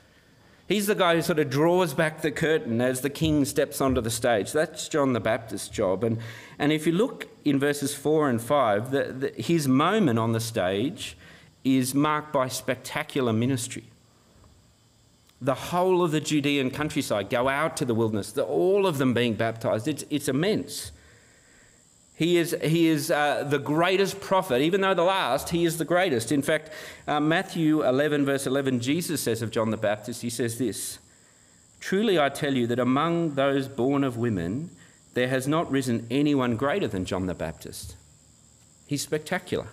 He's 0.67 0.87
the 0.87 0.95
guy 0.95 1.15
who 1.15 1.21
sort 1.21 1.39
of 1.39 1.49
draws 1.49 1.93
back 1.93 2.21
the 2.21 2.31
curtain 2.31 2.81
as 2.81 3.01
the 3.01 3.09
king 3.09 3.45
steps 3.45 3.79
onto 3.79 4.01
the 4.01 4.09
stage. 4.09 4.51
That's 4.51 4.89
John 4.89 5.13
the 5.13 5.19
Baptist's 5.21 5.69
job. 5.69 6.03
And, 6.03 6.17
and 6.59 6.71
if 6.73 6.85
you 6.85 6.91
look 6.93 7.27
in 7.45 7.59
verses 7.59 7.95
4 7.95 8.29
and 8.29 8.41
5, 8.41 8.91
the, 8.91 9.03
the, 9.03 9.41
his 9.41 9.67
moment 9.69 10.19
on 10.19 10.33
the 10.33 10.39
stage 10.39 11.17
is 11.63 11.95
marked 11.95 12.33
by 12.33 12.47
spectacular 12.49 13.33
ministry. 13.33 13.83
The 15.41 15.55
whole 15.55 16.03
of 16.03 16.11
the 16.11 16.21
Judean 16.21 16.71
countryside 16.71 17.29
go 17.29 17.47
out 17.47 17.75
to 17.77 17.85
the 17.85 17.95
wilderness, 17.95 18.31
the, 18.33 18.43
all 18.43 18.85
of 18.85 18.97
them 18.97 19.13
being 19.13 19.33
baptized. 19.33 19.87
It's, 19.87 20.03
it's 20.09 20.27
immense. 20.27 20.91
He 22.21 22.37
is, 22.37 22.55
he 22.61 22.85
is 22.85 23.09
uh, 23.09 23.45
the 23.49 23.57
greatest 23.57 24.21
prophet, 24.21 24.61
even 24.61 24.81
though 24.81 24.93
the 24.93 25.01
last, 25.01 25.49
he 25.49 25.65
is 25.65 25.79
the 25.79 25.85
greatest. 25.85 26.31
In 26.31 26.43
fact, 26.43 26.69
uh, 27.07 27.19
Matthew 27.19 27.83
11, 27.83 28.25
verse 28.25 28.45
11, 28.45 28.79
Jesus 28.79 29.21
says 29.21 29.41
of 29.41 29.49
John 29.49 29.71
the 29.71 29.77
Baptist, 29.77 30.21
he 30.21 30.29
says 30.29 30.59
this 30.59 30.99
Truly 31.79 32.19
I 32.19 32.29
tell 32.29 32.53
you 32.53 32.67
that 32.67 32.77
among 32.77 33.33
those 33.33 33.67
born 33.67 34.03
of 34.03 34.17
women, 34.17 34.69
there 35.15 35.29
has 35.29 35.47
not 35.47 35.71
risen 35.71 36.05
anyone 36.11 36.57
greater 36.57 36.87
than 36.87 37.05
John 37.05 37.25
the 37.25 37.33
Baptist. 37.33 37.95
He's 38.85 39.01
spectacular. 39.01 39.69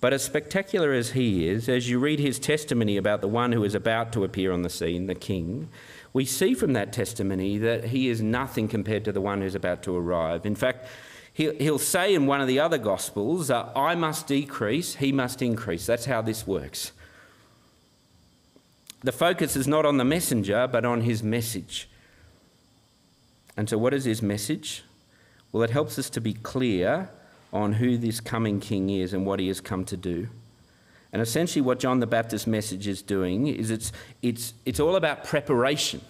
But 0.00 0.12
as 0.12 0.24
spectacular 0.24 0.92
as 0.92 1.12
he 1.12 1.46
is, 1.46 1.68
as 1.68 1.88
you 1.88 2.00
read 2.00 2.18
his 2.18 2.40
testimony 2.40 2.96
about 2.96 3.20
the 3.20 3.28
one 3.28 3.52
who 3.52 3.62
is 3.62 3.76
about 3.76 4.12
to 4.14 4.24
appear 4.24 4.50
on 4.50 4.62
the 4.62 4.68
scene, 4.68 5.06
the 5.06 5.14
king, 5.14 5.68
we 6.12 6.24
see 6.24 6.54
from 6.54 6.72
that 6.72 6.92
testimony 6.92 7.58
that 7.58 7.84
he 7.84 8.08
is 8.08 8.20
nothing 8.20 8.66
compared 8.66 9.04
to 9.04 9.12
the 9.12 9.20
one 9.20 9.40
who's 9.40 9.54
about 9.54 9.84
to 9.84 9.96
arrive. 9.96 10.44
In 10.44 10.56
fact, 10.56 10.88
He'll 11.34 11.78
say 11.78 12.14
in 12.14 12.26
one 12.26 12.42
of 12.42 12.46
the 12.46 12.60
other 12.60 12.76
Gospels, 12.76 13.50
uh, 13.50 13.72
I 13.74 13.94
must 13.94 14.26
decrease, 14.26 14.96
he 14.96 15.12
must 15.12 15.40
increase. 15.40 15.86
That's 15.86 16.04
how 16.04 16.20
this 16.20 16.46
works. 16.46 16.92
The 19.00 19.12
focus 19.12 19.56
is 19.56 19.66
not 19.66 19.86
on 19.86 19.96
the 19.96 20.04
messenger, 20.04 20.68
but 20.70 20.84
on 20.84 21.00
his 21.00 21.22
message. 21.22 21.88
And 23.56 23.68
so, 23.68 23.78
what 23.78 23.94
is 23.94 24.04
his 24.04 24.20
message? 24.22 24.84
Well, 25.50 25.62
it 25.62 25.70
helps 25.70 25.98
us 25.98 26.10
to 26.10 26.20
be 26.20 26.34
clear 26.34 27.08
on 27.52 27.74
who 27.74 27.96
this 27.96 28.20
coming 28.20 28.60
king 28.60 28.90
is 28.90 29.12
and 29.12 29.26
what 29.26 29.40
he 29.40 29.48
has 29.48 29.60
come 29.60 29.84
to 29.86 29.96
do. 29.96 30.28
And 31.12 31.20
essentially, 31.20 31.60
what 31.60 31.78
John 31.78 32.00
the 32.00 32.06
Baptist's 32.06 32.46
message 32.46 32.86
is 32.86 33.02
doing 33.02 33.46
is 33.46 33.70
it's, 33.70 33.92
it's, 34.22 34.54
it's 34.64 34.80
all 34.80 34.96
about 34.96 35.24
preparation. 35.24 36.00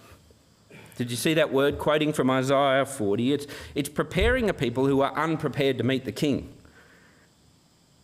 Did 0.95 1.09
you 1.09 1.17
see 1.17 1.33
that 1.33 1.51
word 1.51 1.79
quoting 1.79 2.13
from 2.13 2.29
Isaiah 2.29 2.85
40? 2.85 3.33
It's, 3.33 3.47
it's 3.75 3.89
preparing 3.89 4.49
a 4.49 4.53
people 4.53 4.85
who 4.85 5.01
are 5.01 5.13
unprepared 5.15 5.77
to 5.79 5.83
meet 5.83 6.05
the 6.05 6.11
king. 6.11 6.53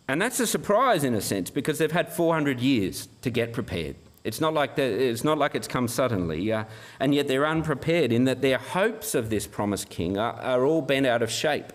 And 0.08 0.20
that's 0.20 0.40
a 0.40 0.46
surprise 0.46 1.04
in 1.04 1.14
a 1.14 1.20
sense 1.20 1.50
because 1.50 1.78
they've 1.78 1.92
had 1.92 2.12
400 2.12 2.58
years 2.58 3.08
to 3.22 3.30
get 3.30 3.52
prepared. 3.52 3.94
It's 4.24 4.40
not 4.40 4.52
like, 4.52 4.76
it's, 4.76 5.24
not 5.24 5.38
like 5.38 5.54
it's 5.54 5.68
come 5.68 5.88
suddenly, 5.88 6.52
uh, 6.52 6.64
and 6.98 7.14
yet 7.14 7.28
they're 7.28 7.46
unprepared 7.46 8.12
in 8.12 8.24
that 8.24 8.42
their 8.42 8.58
hopes 8.58 9.14
of 9.14 9.30
this 9.30 9.46
promised 9.46 9.88
king 9.88 10.18
are, 10.18 10.34
are 10.34 10.64
all 10.64 10.82
bent 10.82 11.06
out 11.06 11.22
of 11.22 11.30
shape. 11.30 11.72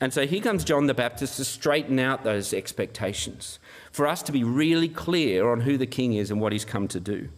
And 0.00 0.12
so 0.12 0.26
here 0.26 0.40
comes 0.40 0.64
John 0.64 0.86
the 0.86 0.94
Baptist 0.94 1.36
to 1.36 1.44
straighten 1.44 1.98
out 1.98 2.24
those 2.24 2.52
expectations, 2.52 3.58
for 3.90 4.06
us 4.06 4.22
to 4.24 4.32
be 4.32 4.44
really 4.44 4.88
clear 4.88 5.50
on 5.50 5.62
who 5.62 5.76
the 5.76 5.86
king 5.86 6.12
is 6.12 6.30
and 6.30 6.40
what 6.40 6.52
he's 6.52 6.64
come 6.64 6.88
to 6.88 7.00
do. 7.00 7.30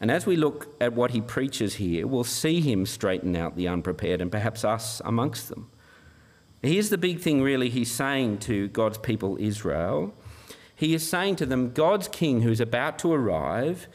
And 0.00 0.10
as 0.10 0.24
we 0.24 0.36
look 0.36 0.74
at 0.80 0.94
what 0.94 1.10
he 1.10 1.20
preaches 1.20 1.74
here, 1.74 2.06
we'll 2.06 2.24
see 2.24 2.60
him 2.60 2.86
straighten 2.86 3.36
out 3.36 3.54
the 3.54 3.68
unprepared 3.68 4.22
and 4.22 4.32
perhaps 4.32 4.64
us 4.64 5.02
amongst 5.04 5.50
them. 5.50 5.70
Here's 6.62 6.90
the 6.90 6.98
big 6.98 7.20
thing, 7.20 7.42
really, 7.42 7.68
he's 7.68 7.90
saying 7.90 8.38
to 8.40 8.68
God's 8.68 8.98
people, 8.98 9.36
Israel. 9.38 10.14
He 10.74 10.94
is 10.94 11.06
saying 11.06 11.36
to 11.36 11.46
them, 11.46 11.72
God's 11.72 12.08
king 12.08 12.42
who's 12.42 12.60
about 12.60 12.98
to 13.00 13.12
arrive 13.12 13.88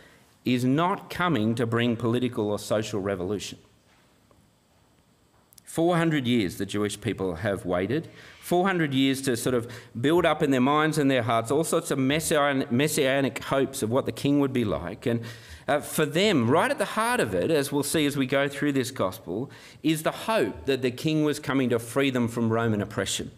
is 0.45 0.63
not 0.63 1.09
coming 1.09 1.55
to 1.55 1.65
bring 1.65 1.95
political 1.95 2.51
or 2.51 2.59
social 2.59 2.99
revolution. 2.99 3.57
400 5.63 6.27
years 6.27 6.57
the 6.57 6.65
Jewish 6.65 7.01
people 7.01 7.35
have 7.35 7.65
waited. 7.65 8.07
400 8.41 8.93
years 8.93 9.21
to 9.23 9.35
sort 9.35 9.55
of 9.55 9.67
build 9.99 10.25
up 10.25 10.43
in 10.43 10.51
their 10.51 10.61
minds 10.61 10.99
and 10.99 11.09
their 11.09 11.23
hearts 11.23 11.49
all 11.49 11.63
sorts 11.63 11.89
of 11.89 11.97
messianic 11.97 13.43
hopes 13.43 13.81
of 13.81 13.89
what 13.89 14.05
the 14.05 14.11
king 14.11 14.39
would 14.39 14.53
be 14.53 14.63
like. 14.63 15.07
And 15.07 15.21
uh, 15.67 15.79
for 15.79 16.05
them, 16.05 16.49
right 16.49 16.69
at 16.69 16.77
the 16.77 16.85
heart 16.85 17.19
of 17.19 17.33
it, 17.33 17.49
as 17.49 17.71
we'll 17.71 17.83
see 17.83 18.05
as 18.05 18.15
we 18.15 18.27
go 18.27 18.47
through 18.47 18.71
this 18.71 18.91
gospel, 18.91 19.49
is 19.81 20.03
the 20.03 20.11
hope 20.11 20.65
that 20.65 20.81
the 20.81 20.91
king 20.91 21.23
was 21.23 21.39
coming 21.39 21.69
to 21.69 21.79
free 21.79 22.11
them 22.11 22.27
from 22.27 22.51
Roman 22.51 22.81
oppression. 22.81 23.31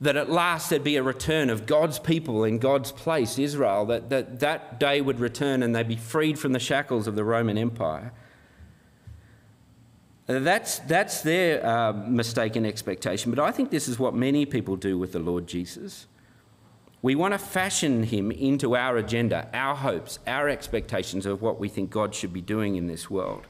That 0.00 0.16
at 0.16 0.30
last 0.30 0.70
there'd 0.70 0.84
be 0.84 0.96
a 0.96 1.02
return 1.02 1.50
of 1.50 1.66
God's 1.66 1.98
people 1.98 2.44
in 2.44 2.58
God's 2.58 2.92
place, 2.92 3.38
Israel, 3.38 3.84
that 3.86 4.08
that, 4.10 4.40
that 4.40 4.80
day 4.80 5.00
would 5.00 5.20
return 5.20 5.62
and 5.62 5.74
they'd 5.74 5.88
be 5.88 5.96
freed 5.96 6.38
from 6.38 6.52
the 6.52 6.60
shackles 6.60 7.06
of 7.06 7.14
the 7.14 7.24
Roman 7.24 7.58
Empire. 7.58 8.12
That's, 10.26 10.78
that's 10.80 11.22
their 11.22 11.64
uh, 11.64 11.92
mistaken 11.92 12.66
expectation, 12.66 13.32
but 13.32 13.42
I 13.42 13.50
think 13.50 13.70
this 13.70 13.88
is 13.88 13.98
what 13.98 14.14
many 14.14 14.44
people 14.44 14.76
do 14.76 14.98
with 14.98 15.12
the 15.12 15.18
Lord 15.18 15.46
Jesus. 15.46 16.06
We 17.00 17.14
want 17.14 17.32
to 17.32 17.38
fashion 17.38 18.02
him 18.02 18.32
into 18.32 18.74
our 18.76 18.96
agenda, 18.96 19.48
our 19.54 19.76
hopes, 19.76 20.18
our 20.26 20.48
expectations 20.48 21.26
of 21.26 21.40
what 21.40 21.60
we 21.60 21.68
think 21.68 21.90
God 21.90 22.14
should 22.14 22.32
be 22.32 22.40
doing 22.40 22.74
in 22.74 22.88
this 22.88 23.08
world. 23.08 23.46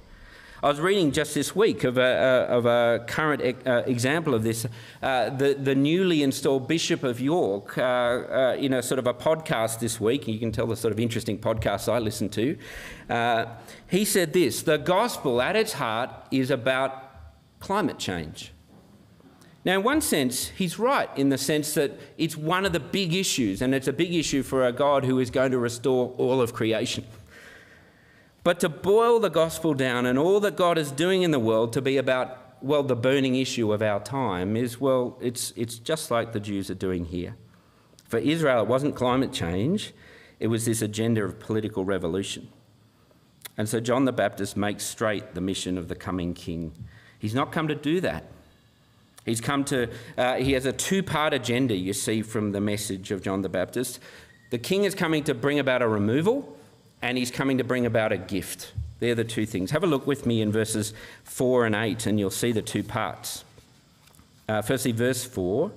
I 0.60 0.68
was 0.68 0.80
reading 0.80 1.12
just 1.12 1.34
this 1.34 1.54
week 1.54 1.84
of 1.84 1.98
a, 1.98 2.46
of 2.48 2.66
a 2.66 3.04
current 3.06 3.40
uh, 3.64 3.84
example 3.86 4.34
of 4.34 4.42
this. 4.42 4.66
Uh, 5.00 5.30
the, 5.30 5.54
the 5.54 5.74
newly 5.76 6.24
installed 6.24 6.66
Bishop 6.66 7.04
of 7.04 7.20
York, 7.20 7.78
uh, 7.78 7.82
uh, 7.82 8.56
in 8.58 8.72
a 8.72 8.82
sort 8.82 8.98
of 8.98 9.06
a 9.06 9.14
podcast 9.14 9.78
this 9.78 10.00
week, 10.00 10.26
you 10.26 10.38
can 10.40 10.50
tell 10.50 10.66
the 10.66 10.76
sort 10.76 10.92
of 10.92 10.98
interesting 10.98 11.38
podcasts 11.38 11.90
I 11.90 12.00
listen 12.00 12.28
to, 12.30 12.58
uh, 13.08 13.46
he 13.88 14.04
said 14.04 14.32
this 14.32 14.62
The 14.62 14.78
gospel 14.78 15.40
at 15.40 15.54
its 15.54 15.74
heart 15.74 16.10
is 16.32 16.50
about 16.50 17.04
climate 17.60 17.98
change. 17.98 18.52
Now, 19.68 19.74
in 19.74 19.82
one 19.82 20.00
sense, 20.00 20.48
he's 20.48 20.78
right 20.78 21.10
in 21.14 21.28
the 21.28 21.36
sense 21.36 21.74
that 21.74 21.92
it's 22.16 22.38
one 22.38 22.64
of 22.64 22.72
the 22.72 22.80
big 22.80 23.12
issues, 23.12 23.60
and 23.60 23.74
it's 23.74 23.86
a 23.86 23.92
big 23.92 24.14
issue 24.14 24.42
for 24.42 24.66
a 24.66 24.72
God 24.72 25.04
who 25.04 25.18
is 25.18 25.28
going 25.30 25.50
to 25.50 25.58
restore 25.58 26.14
all 26.16 26.40
of 26.40 26.54
creation. 26.54 27.04
But 28.44 28.60
to 28.60 28.70
boil 28.70 29.20
the 29.20 29.28
gospel 29.28 29.74
down 29.74 30.06
and 30.06 30.18
all 30.18 30.40
that 30.40 30.56
God 30.56 30.78
is 30.78 30.90
doing 30.90 31.20
in 31.20 31.32
the 31.32 31.38
world 31.38 31.74
to 31.74 31.82
be 31.82 31.98
about, 31.98 32.62
well, 32.62 32.82
the 32.82 32.96
burning 32.96 33.36
issue 33.36 33.70
of 33.70 33.82
our 33.82 34.00
time 34.00 34.56
is, 34.56 34.80
well, 34.80 35.18
it's, 35.20 35.52
it's 35.54 35.78
just 35.78 36.10
like 36.10 36.32
the 36.32 36.40
Jews 36.40 36.70
are 36.70 36.74
doing 36.74 37.04
here. 37.04 37.36
For 38.06 38.16
Israel, 38.16 38.62
it 38.62 38.68
wasn't 38.68 38.96
climate 38.96 39.34
change, 39.34 39.92
it 40.40 40.46
was 40.46 40.64
this 40.64 40.80
agenda 40.80 41.22
of 41.22 41.38
political 41.38 41.84
revolution. 41.84 42.48
And 43.58 43.68
so 43.68 43.80
John 43.80 44.06
the 44.06 44.12
Baptist 44.12 44.56
makes 44.56 44.84
straight 44.84 45.34
the 45.34 45.42
mission 45.42 45.76
of 45.76 45.88
the 45.88 45.94
coming 45.94 46.32
king. 46.32 46.72
He's 47.18 47.34
not 47.34 47.52
come 47.52 47.68
to 47.68 47.74
do 47.74 48.00
that. 48.00 48.32
He's 49.28 49.40
come 49.40 49.64
to, 49.66 49.90
uh, 50.16 50.36
he 50.36 50.52
has 50.52 50.64
a 50.64 50.72
two 50.72 51.02
part 51.02 51.34
agenda, 51.34 51.76
you 51.76 51.92
see, 51.92 52.22
from 52.22 52.52
the 52.52 52.60
message 52.60 53.10
of 53.10 53.22
John 53.22 53.42
the 53.42 53.48
Baptist. 53.48 54.00
The 54.50 54.58
king 54.58 54.84
is 54.84 54.94
coming 54.94 55.24
to 55.24 55.34
bring 55.34 55.58
about 55.58 55.82
a 55.82 55.88
removal, 55.88 56.56
and 57.02 57.18
he's 57.18 57.30
coming 57.30 57.58
to 57.58 57.64
bring 57.64 57.84
about 57.84 58.12
a 58.12 58.16
gift. 58.16 58.72
They're 59.00 59.14
the 59.14 59.24
two 59.24 59.46
things. 59.46 59.70
Have 59.70 59.84
a 59.84 59.86
look 59.86 60.06
with 60.06 60.26
me 60.26 60.40
in 60.40 60.50
verses 60.50 60.94
4 61.24 61.66
and 61.66 61.74
8, 61.74 62.06
and 62.06 62.18
you'll 62.18 62.30
see 62.30 62.52
the 62.52 62.62
two 62.62 62.82
parts. 62.82 63.44
Uh, 64.48 64.62
firstly, 64.62 64.92
verse 64.92 65.24
4 65.24 65.70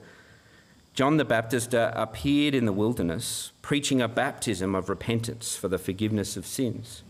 John 0.94 1.18
the 1.18 1.26
Baptist 1.26 1.74
uh, 1.74 1.92
appeared 1.96 2.54
in 2.54 2.66
the 2.66 2.74
wilderness, 2.74 3.52
preaching 3.62 4.02
a 4.02 4.08
baptism 4.08 4.76
of 4.76 4.90
repentance 4.90 5.56
for 5.56 5.68
the 5.68 5.78
forgiveness 5.78 6.36
of 6.36 6.46
sins. 6.46 7.04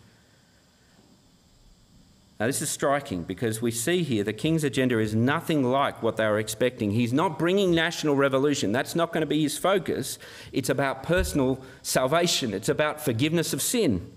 Now, 2.41 2.47
this 2.47 2.63
is 2.63 2.71
striking 2.71 3.21
because 3.21 3.62
we 3.62 3.69
see 3.69 4.01
here 4.01 4.23
the 4.23 4.34
king's 4.34 4.63
agenda 4.63 4.97
is 4.97 5.13
nothing 5.13 5.62
like 5.62 6.01
what 6.01 6.17
they 6.17 6.25
were 6.25 6.39
expecting. 6.39 6.89
He's 6.89 7.13
not 7.13 7.38
bringing 7.38 7.69
national 7.69 8.15
revolution, 8.15 8.71
that's 8.71 8.95
not 8.95 9.13
going 9.13 9.21
to 9.21 9.27
be 9.27 9.43
his 9.43 9.60
focus. 9.60 10.17
It's 10.51 10.67
about 10.67 11.04
personal 11.04 11.62
salvation, 11.84 12.56
it's 12.56 12.67
about 12.67 12.99
forgiveness 12.99 13.54
of 13.54 13.62
sin. 13.62 14.12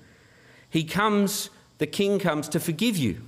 He 0.70 0.84
comes, 0.84 1.50
the 1.76 1.86
king 1.86 2.18
comes 2.18 2.48
to 2.48 2.60
forgive 2.60 2.96
you. 2.96 3.20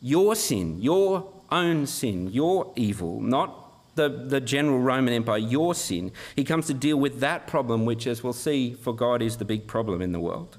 Your 0.00 0.36
sin, 0.36 0.80
your 0.80 1.28
own 1.50 1.88
sin, 1.88 2.30
your 2.30 2.72
evil, 2.76 3.20
not 3.20 3.72
the, 3.96 4.08
the 4.08 4.40
general 4.40 4.78
Roman 4.78 5.12
Empire, 5.12 5.38
your 5.38 5.74
sin. 5.74 6.12
He 6.36 6.44
comes 6.44 6.68
to 6.68 6.74
deal 6.74 6.96
with 6.96 7.18
that 7.18 7.48
problem, 7.48 7.86
which, 7.86 8.06
as 8.06 8.22
we'll 8.22 8.34
see, 8.34 8.74
for 8.74 8.94
God 8.94 9.20
is 9.20 9.38
the 9.38 9.44
big 9.44 9.66
problem 9.66 10.00
in 10.00 10.12
the 10.12 10.20
world. 10.20 10.58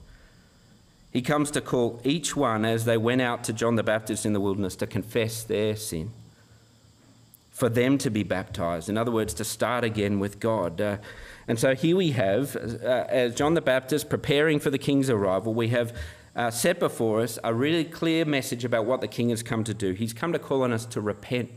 He 1.12 1.22
comes 1.22 1.50
to 1.52 1.62
call 1.62 2.00
each 2.04 2.36
one 2.36 2.66
as 2.66 2.86
they 2.86 2.98
went 2.98 3.22
out 3.22 3.44
to 3.46 3.54
John 3.54 3.76
the 3.76 3.84
Baptist 3.84 4.26
in 4.26 4.34
the 4.34 4.40
wilderness 4.40 4.76
to 4.78 4.88
confess 4.88 5.44
their 5.44 5.76
sin, 5.76 6.12
for 7.50 7.68
them 7.68 7.98
to 7.98 8.10
be 8.10 8.24
baptized. 8.24 8.90
In 8.90 8.98
other 8.98 9.12
words, 9.12 9.34
to 9.36 9.44
start 9.44 9.84
again 9.84 10.20
with 10.20 10.40
God. 10.40 10.80
Uh, 10.80 10.98
and 11.48 11.58
so 11.58 11.74
here 11.74 11.96
we 11.96 12.12
have, 12.12 12.56
uh, 12.56 13.06
as 13.10 13.34
John 13.34 13.56
the 13.56 13.62
Baptist 13.62 14.08
preparing 14.10 14.60
for 14.60 14.70
the 14.70 14.78
king's 14.78 15.10
arrival, 15.10 15.54
we 15.54 15.70
have 15.70 15.98
uh, 16.36 16.52
set 16.52 16.80
before 16.80 17.22
us 17.22 17.40
a 17.44 17.54
really 17.54 17.84
clear 17.84 18.24
message 18.24 18.64
about 18.64 18.86
what 18.86 19.02
the 19.02 19.08
king 19.08 19.30
has 19.30 19.42
come 19.42 19.64
to 19.64 19.74
do. 19.74 19.94
He's 19.94 20.14
come 20.14 20.32
to 20.32 20.40
call 20.40 20.62
on 20.62 20.72
us 20.72 20.86
to 20.86 21.02
repent 21.02 21.50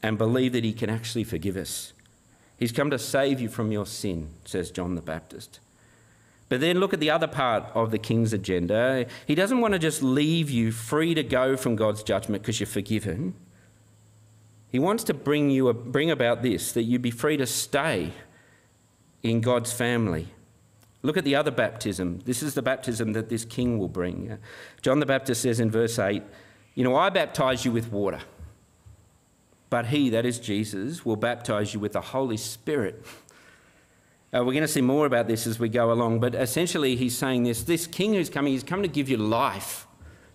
and 0.00 0.16
believe 0.16 0.52
that 0.52 0.62
he 0.62 0.72
can 0.72 0.90
actually 0.90 1.24
forgive 1.24 1.56
us. 1.56 1.92
He's 2.56 2.72
come 2.72 2.90
to 2.90 2.98
save 2.98 3.40
you 3.40 3.48
from 3.48 3.72
your 3.72 3.84
sin, 3.84 4.28
says 4.44 4.70
John 4.70 4.94
the 4.94 5.02
Baptist. 5.02 5.58
But 6.48 6.60
then 6.60 6.78
look 6.78 6.92
at 6.92 7.00
the 7.00 7.10
other 7.10 7.26
part 7.26 7.64
of 7.74 7.90
the 7.90 7.98
king's 7.98 8.32
agenda. 8.32 9.06
He 9.26 9.34
doesn't 9.34 9.60
want 9.60 9.72
to 9.72 9.78
just 9.78 10.02
leave 10.02 10.50
you 10.50 10.72
free 10.72 11.14
to 11.14 11.22
go 11.22 11.56
from 11.56 11.74
God's 11.74 12.02
judgment 12.02 12.42
because 12.42 12.60
you're 12.60 12.66
forgiven. 12.66 13.34
He 14.70 14.78
wants 14.78 15.04
to 15.04 15.14
bring 15.14 15.50
you 15.50 15.72
bring 15.72 16.10
about 16.10 16.42
this 16.42 16.72
that 16.72 16.82
you 16.82 16.98
be 16.98 17.10
free 17.10 17.36
to 17.36 17.46
stay 17.46 18.12
in 19.22 19.40
God's 19.40 19.72
family. 19.72 20.28
Look 21.02 21.16
at 21.16 21.24
the 21.24 21.36
other 21.36 21.50
baptism. 21.50 22.20
This 22.24 22.42
is 22.42 22.54
the 22.54 22.62
baptism 22.62 23.12
that 23.12 23.28
this 23.28 23.44
king 23.44 23.78
will 23.78 23.88
bring. 23.88 24.38
John 24.80 25.00
the 25.00 25.06
Baptist 25.06 25.42
says 25.42 25.60
in 25.60 25.70
verse 25.70 25.98
8, 25.98 26.22
You 26.74 26.82
know, 26.82 26.96
I 26.96 27.10
baptize 27.10 27.64
you 27.64 27.72
with 27.72 27.92
water, 27.92 28.20
but 29.68 29.86
he, 29.86 30.08
that 30.10 30.24
is 30.24 30.38
Jesus, 30.38 31.04
will 31.04 31.16
baptize 31.16 31.74
you 31.74 31.80
with 31.80 31.92
the 31.92 32.00
Holy 32.00 32.38
Spirit. 32.38 33.04
Uh, 34.34 34.38
we're 34.38 34.52
going 34.52 34.62
to 34.62 34.68
see 34.68 34.80
more 34.80 35.06
about 35.06 35.28
this 35.28 35.46
as 35.46 35.60
we 35.60 35.68
go 35.68 35.92
along, 35.92 36.18
but 36.18 36.34
essentially 36.34 36.96
he's 36.96 37.16
saying 37.16 37.44
this 37.44 37.62
this 37.62 37.86
king 37.86 38.14
who's 38.14 38.28
coming, 38.28 38.52
he's 38.52 38.64
come 38.64 38.82
to 38.82 38.88
give 38.88 39.08
you 39.08 39.16
life. 39.16 39.86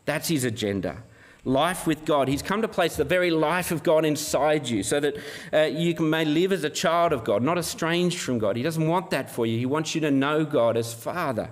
That's 0.06 0.30
his 0.30 0.46
agenda. 0.46 1.04
Life 1.44 1.86
with 1.86 2.06
God. 2.06 2.28
He's 2.28 2.42
come 2.42 2.62
to 2.62 2.68
place 2.68 2.96
the 2.96 3.04
very 3.04 3.32
life 3.32 3.72
of 3.72 3.84
God 3.84 4.06
inside 4.06 4.68
you 4.68 4.84
so 4.84 5.00
that 5.00 5.16
uh, 5.54 5.64
you 5.64 5.94
can, 5.94 6.10
may 6.10 6.26
live 6.26 6.52
as 6.52 6.64
a 6.64 6.70
child 6.70 7.14
of 7.14 7.24
God, 7.24 7.44
not 7.44 7.58
estranged 7.58 8.20
from 8.20 8.40
God. 8.40 8.56
He 8.56 8.64
doesn't 8.64 8.88
want 8.88 9.10
that 9.12 9.30
for 9.30 9.46
you. 9.46 9.58
He 9.58 9.66
wants 9.66 9.96
you 9.96 10.02
to 10.02 10.12
know 10.12 10.46
God 10.46 10.78
as 10.78 10.94
Father. 10.94 11.50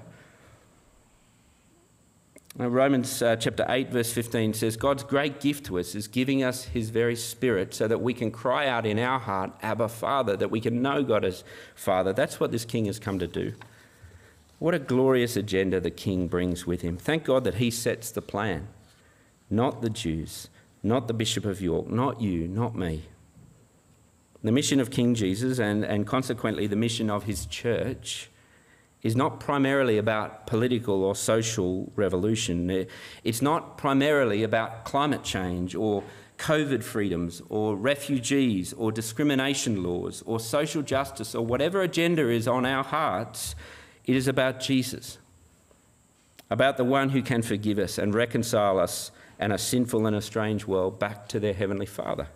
Romans 2.57 3.21
uh, 3.21 3.35
chapter 3.35 3.65
8, 3.69 3.91
verse 3.91 4.11
15 4.11 4.55
says, 4.55 4.77
God's 4.77 5.03
great 5.03 5.39
gift 5.39 5.67
to 5.67 5.77
us 5.77 5.93
is 5.93 6.07
giving 6.07 6.43
us 6.43 6.63
his 6.63 6.89
very 6.89 7.15
spirit 7.15 7.75
so 7.75 7.87
that 7.87 8.01
we 8.01 8.15
can 8.15 8.31
cry 8.31 8.67
out 8.67 8.85
in 8.85 8.97
our 8.97 9.19
heart, 9.19 9.51
Abba, 9.61 9.89
Father, 9.89 10.35
that 10.35 10.49
we 10.49 10.59
can 10.59 10.81
know 10.81 11.03
God 11.03 11.23
as 11.23 11.43
Father. 11.75 12.13
That's 12.13 12.39
what 12.39 12.51
this 12.51 12.65
king 12.65 12.85
has 12.85 12.97
come 12.97 13.19
to 13.19 13.27
do. 13.27 13.53
What 14.57 14.73
a 14.73 14.79
glorious 14.79 15.37
agenda 15.37 15.79
the 15.79 15.91
king 15.91 16.27
brings 16.27 16.65
with 16.65 16.81
him. 16.81 16.97
Thank 16.97 17.25
God 17.25 17.43
that 17.43 17.55
he 17.55 17.69
sets 17.69 18.09
the 18.09 18.23
plan, 18.23 18.67
not 19.51 19.83
the 19.83 19.89
Jews, 19.91 20.49
not 20.81 21.07
the 21.07 21.13
Bishop 21.13 21.45
of 21.45 21.61
York, 21.61 21.87
not 21.91 22.21
you, 22.21 22.47
not 22.47 22.75
me. 22.75 23.03
The 24.43 24.51
mission 24.51 24.79
of 24.79 24.89
King 24.89 25.13
Jesus 25.13 25.59
and, 25.59 25.83
and 25.83 26.07
consequently 26.07 26.65
the 26.65 26.75
mission 26.75 27.11
of 27.11 27.25
his 27.25 27.45
church 27.45 28.31
is 29.03 29.15
not 29.15 29.39
primarily 29.39 29.97
about 29.97 30.47
political 30.47 31.03
or 31.03 31.15
social 31.15 31.91
revolution. 31.95 32.87
It's 33.23 33.41
not 33.41 33.77
primarily 33.77 34.43
about 34.43 34.85
climate 34.85 35.23
change 35.23 35.75
or 35.75 36.03
COVID 36.37 36.83
freedoms 36.83 37.41
or 37.49 37.75
refugees 37.75 38.73
or 38.73 38.91
discrimination 38.91 39.83
laws 39.83 40.23
or 40.25 40.39
social 40.39 40.81
justice 40.81 41.33
or 41.33 41.45
whatever 41.45 41.81
agenda 41.81 42.29
is 42.29 42.47
on 42.47 42.65
our 42.65 42.83
hearts, 42.83 43.55
it 44.05 44.15
is 44.15 44.27
about 44.27 44.59
Jesus, 44.59 45.17
about 46.49 46.77
the 46.77 46.83
one 46.83 47.09
who 47.09 47.21
can 47.21 47.41
forgive 47.41 47.79
us 47.79 47.97
and 47.97 48.13
reconcile 48.13 48.79
us 48.79 49.11
and 49.39 49.51
a 49.51 49.57
sinful 49.57 50.05
and 50.05 50.15
a 50.15 50.21
strange 50.21 50.65
world 50.65 50.99
back 50.99 51.27
to 51.29 51.39
their 51.39 51.53
Heavenly 51.53 51.85
Father. 51.85 52.27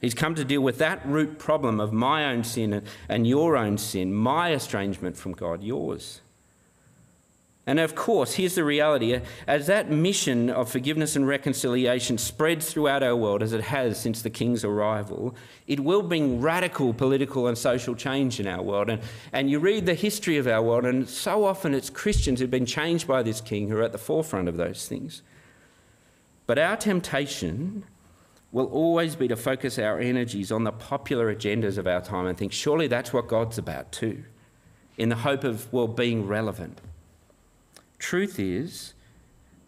He's 0.00 0.14
come 0.14 0.34
to 0.34 0.44
deal 0.44 0.62
with 0.62 0.78
that 0.78 1.04
root 1.06 1.38
problem 1.38 1.78
of 1.78 1.92
my 1.92 2.24
own 2.32 2.42
sin 2.42 2.82
and 3.08 3.26
your 3.26 3.56
own 3.56 3.76
sin, 3.76 4.14
my 4.14 4.52
estrangement 4.52 5.16
from 5.16 5.32
God, 5.32 5.62
yours. 5.62 6.22
And 7.66 7.78
of 7.78 7.94
course, 7.94 8.32
here's 8.32 8.54
the 8.54 8.64
reality 8.64 9.20
as 9.46 9.66
that 9.66 9.90
mission 9.90 10.48
of 10.48 10.70
forgiveness 10.70 11.14
and 11.14 11.28
reconciliation 11.28 12.16
spreads 12.16 12.72
throughout 12.72 13.02
our 13.02 13.14
world, 13.14 13.42
as 13.42 13.52
it 13.52 13.60
has 13.60 14.00
since 14.00 14.22
the 14.22 14.30
King's 14.30 14.64
arrival, 14.64 15.36
it 15.66 15.78
will 15.78 16.02
bring 16.02 16.40
radical 16.40 16.94
political 16.94 17.46
and 17.46 17.56
social 17.56 17.94
change 17.94 18.40
in 18.40 18.46
our 18.46 18.62
world. 18.62 18.88
And, 18.88 19.02
and 19.32 19.50
you 19.50 19.58
read 19.58 19.84
the 19.84 19.94
history 19.94 20.38
of 20.38 20.46
our 20.46 20.62
world, 20.62 20.86
and 20.86 21.08
so 21.08 21.44
often 21.44 21.74
it's 21.74 21.90
Christians 21.90 22.40
who've 22.40 22.50
been 22.50 22.66
changed 22.66 23.06
by 23.06 23.22
this 23.22 23.42
King 23.42 23.68
who 23.68 23.76
are 23.76 23.82
at 23.82 23.92
the 23.92 23.98
forefront 23.98 24.48
of 24.48 24.56
those 24.56 24.88
things. 24.88 25.22
But 26.46 26.58
our 26.58 26.76
temptation 26.76 27.84
will 28.52 28.66
always 28.66 29.16
be 29.16 29.28
to 29.28 29.36
focus 29.36 29.78
our 29.78 30.00
energies 30.00 30.50
on 30.50 30.64
the 30.64 30.72
popular 30.72 31.34
agendas 31.34 31.78
of 31.78 31.86
our 31.86 32.00
time 32.00 32.26
and 32.26 32.36
think, 32.36 32.52
surely 32.52 32.86
that's 32.86 33.12
what 33.12 33.28
God's 33.28 33.58
about 33.58 33.92
too, 33.92 34.24
in 34.98 35.08
the 35.08 35.16
hope 35.16 35.44
of, 35.44 35.72
well, 35.72 35.86
being 35.86 36.26
relevant. 36.26 36.80
Truth 37.98 38.40
is, 38.40 38.94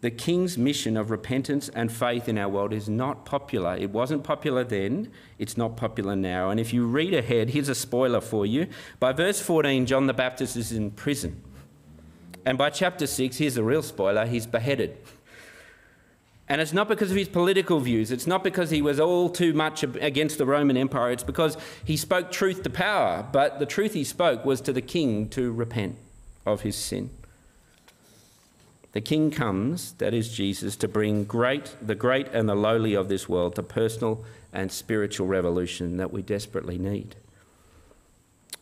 the 0.01 0.11
King's 0.11 0.59
mission 0.59 0.97
of 0.97 1.13
repentance 1.13 1.69
and 1.69 1.93
faith 1.93 2.29
in 2.29 2.37
our 2.37 2.49
world 2.49 2.73
is 2.73 2.89
not 2.89 3.25
popular. 3.25 3.77
It 3.77 3.91
wasn't 3.91 4.25
popular 4.25 4.65
then, 4.65 5.13
it's 5.39 5.57
not 5.57 5.77
popular 5.77 6.17
now. 6.17 6.51
And 6.51 6.59
if 6.59 6.73
you 6.73 6.85
read 6.87 7.15
ahead, 7.15 7.51
here's 7.51 7.69
a 7.69 7.75
spoiler 7.75 8.21
for 8.21 8.45
you. 8.45 8.67
By 8.99 9.13
verse 9.13 9.41
14, 9.41 9.87
John 9.87 10.09
the 10.09 10.13
Baptist 10.13 10.57
is 10.57 10.73
in 10.73 10.91
prison. 10.91 11.41
And 12.45 12.59
by 12.59 12.71
chapter 12.71 13.07
6, 13.07 13.39
here's 13.39 13.57
a 13.57 13.63
real 13.63 13.83
spoiler 13.83 14.27
he's 14.27 14.47
beheaded. 14.47 14.99
And 16.53 16.61
it's 16.61 16.75
not 16.75 16.87
because 16.87 17.11
of 17.11 17.17
his 17.17 17.31
political 17.31 17.81
views. 17.81 18.13
It's 18.13 18.27
not 18.27 18.45
because 18.45 18.69
he 18.69 18.83
was 18.83 19.01
all 19.01 19.31
too 19.31 19.55
much 19.55 19.83
against 19.83 20.37
the 20.37 20.45
Roman 20.45 20.77
Empire. 20.77 21.11
It's 21.11 21.23
because 21.23 21.57
he 21.83 21.97
spoke 21.97 22.31
truth 22.31 22.63
to 22.65 22.69
power. 22.69 23.27
But 23.33 23.59
the 23.59 23.65
truth 23.65 23.95
he 23.95 24.05
spoke 24.05 24.45
was 24.45 24.61
to 24.61 24.73
the 24.75 24.83
king 24.83 25.31
to 25.31 25.51
repent 25.51 25.97
of 26.45 26.61
his 26.61 26.77
sin. 26.77 27.09
The 28.93 29.01
king 29.01 29.31
comes, 29.31 29.93
that 29.93 30.13
is 30.13 30.29
Jesus, 30.29 30.77
to 30.77 30.89
bring 30.89 31.25
great, 31.25 31.75
the 31.81 31.95
great 31.95 32.29
and 32.35 32.47
the 32.47 32.55
lowly 32.55 32.93
of 32.93 33.09
this 33.09 33.27
world 33.31 33.55
to 33.55 33.63
personal 33.63 34.23
and 34.53 34.71
spiritual 34.71 35.27
revolution 35.27 35.97
that 35.97 36.13
we 36.13 36.21
desperately 36.21 36.77
need. 36.77 37.17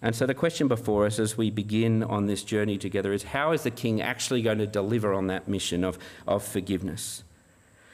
And 0.00 0.14
so 0.14 0.26
the 0.26 0.35
question 0.35 0.68
before 0.68 1.07
us 1.07 1.18
as 1.18 1.37
we 1.37 1.50
begin 1.50 2.05
on 2.05 2.26
this 2.26 2.44
journey 2.44 2.79
together 2.79 3.12
is 3.12 3.24
how 3.24 3.50
is 3.50 3.64
the 3.64 3.72
king 3.72 4.00
actually 4.00 4.42
going 4.42 4.59
to 4.59 4.66
deliver 4.68 5.12
on 5.12 5.26
that 5.26 5.48
mission 5.48 5.83
of, 5.83 5.98
of 6.29 6.44
forgiveness? 6.44 7.24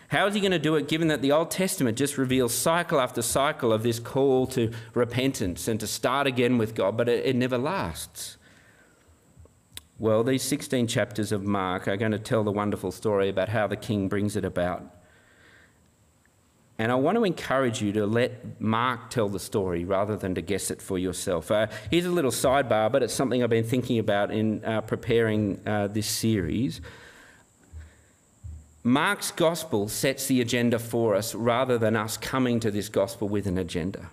How 0.08 0.26
is 0.26 0.34
he 0.34 0.40
going 0.40 0.52
to 0.52 0.58
do 0.58 0.76
it 0.76 0.88
given 0.88 1.08
that 1.08 1.22
the 1.22 1.32
Old 1.32 1.50
Testament 1.50 1.98
just 1.98 2.16
reveals 2.16 2.54
cycle 2.54 3.00
after 3.00 3.22
cycle 3.22 3.72
of 3.72 3.82
this 3.82 3.98
call 3.98 4.46
to 4.48 4.70
repentance 4.94 5.66
and 5.66 5.80
to 5.80 5.86
start 5.86 6.26
again 6.26 6.58
with 6.58 6.74
God, 6.74 6.96
but 6.96 7.08
it, 7.08 7.26
it 7.26 7.36
never 7.36 7.58
lasts? 7.58 8.36
Well, 9.98 10.22
these 10.22 10.42
16 10.42 10.86
chapters 10.88 11.32
of 11.32 11.44
Mark 11.44 11.88
are 11.88 11.96
going 11.96 12.12
to 12.12 12.18
tell 12.18 12.44
the 12.44 12.52
wonderful 12.52 12.92
story 12.92 13.28
about 13.28 13.48
how 13.48 13.66
the 13.66 13.76
king 13.76 14.08
brings 14.08 14.36
it 14.36 14.44
about. 14.44 14.84
And 16.78 16.92
I 16.92 16.94
want 16.96 17.16
to 17.16 17.24
encourage 17.24 17.80
you 17.80 17.92
to 17.92 18.06
let 18.06 18.60
Mark 18.60 19.08
tell 19.08 19.30
the 19.30 19.40
story 19.40 19.86
rather 19.86 20.14
than 20.14 20.34
to 20.34 20.42
guess 20.42 20.70
it 20.70 20.82
for 20.82 20.98
yourself. 20.98 21.50
Uh, 21.50 21.68
here's 21.90 22.04
a 22.04 22.10
little 22.10 22.30
sidebar, 22.30 22.92
but 22.92 23.02
it's 23.02 23.14
something 23.14 23.42
I've 23.42 23.48
been 23.48 23.64
thinking 23.64 23.98
about 23.98 24.30
in 24.30 24.62
uh, 24.62 24.82
preparing 24.82 25.58
uh, 25.66 25.86
this 25.86 26.06
series. 26.06 26.82
Mark's 28.86 29.32
gospel 29.32 29.88
sets 29.88 30.28
the 30.28 30.40
agenda 30.40 30.78
for 30.78 31.16
us 31.16 31.34
rather 31.34 31.76
than 31.76 31.96
us 31.96 32.16
coming 32.16 32.60
to 32.60 32.70
this 32.70 32.88
gospel 32.88 33.28
with 33.28 33.48
an 33.48 33.58
agenda. 33.58 34.10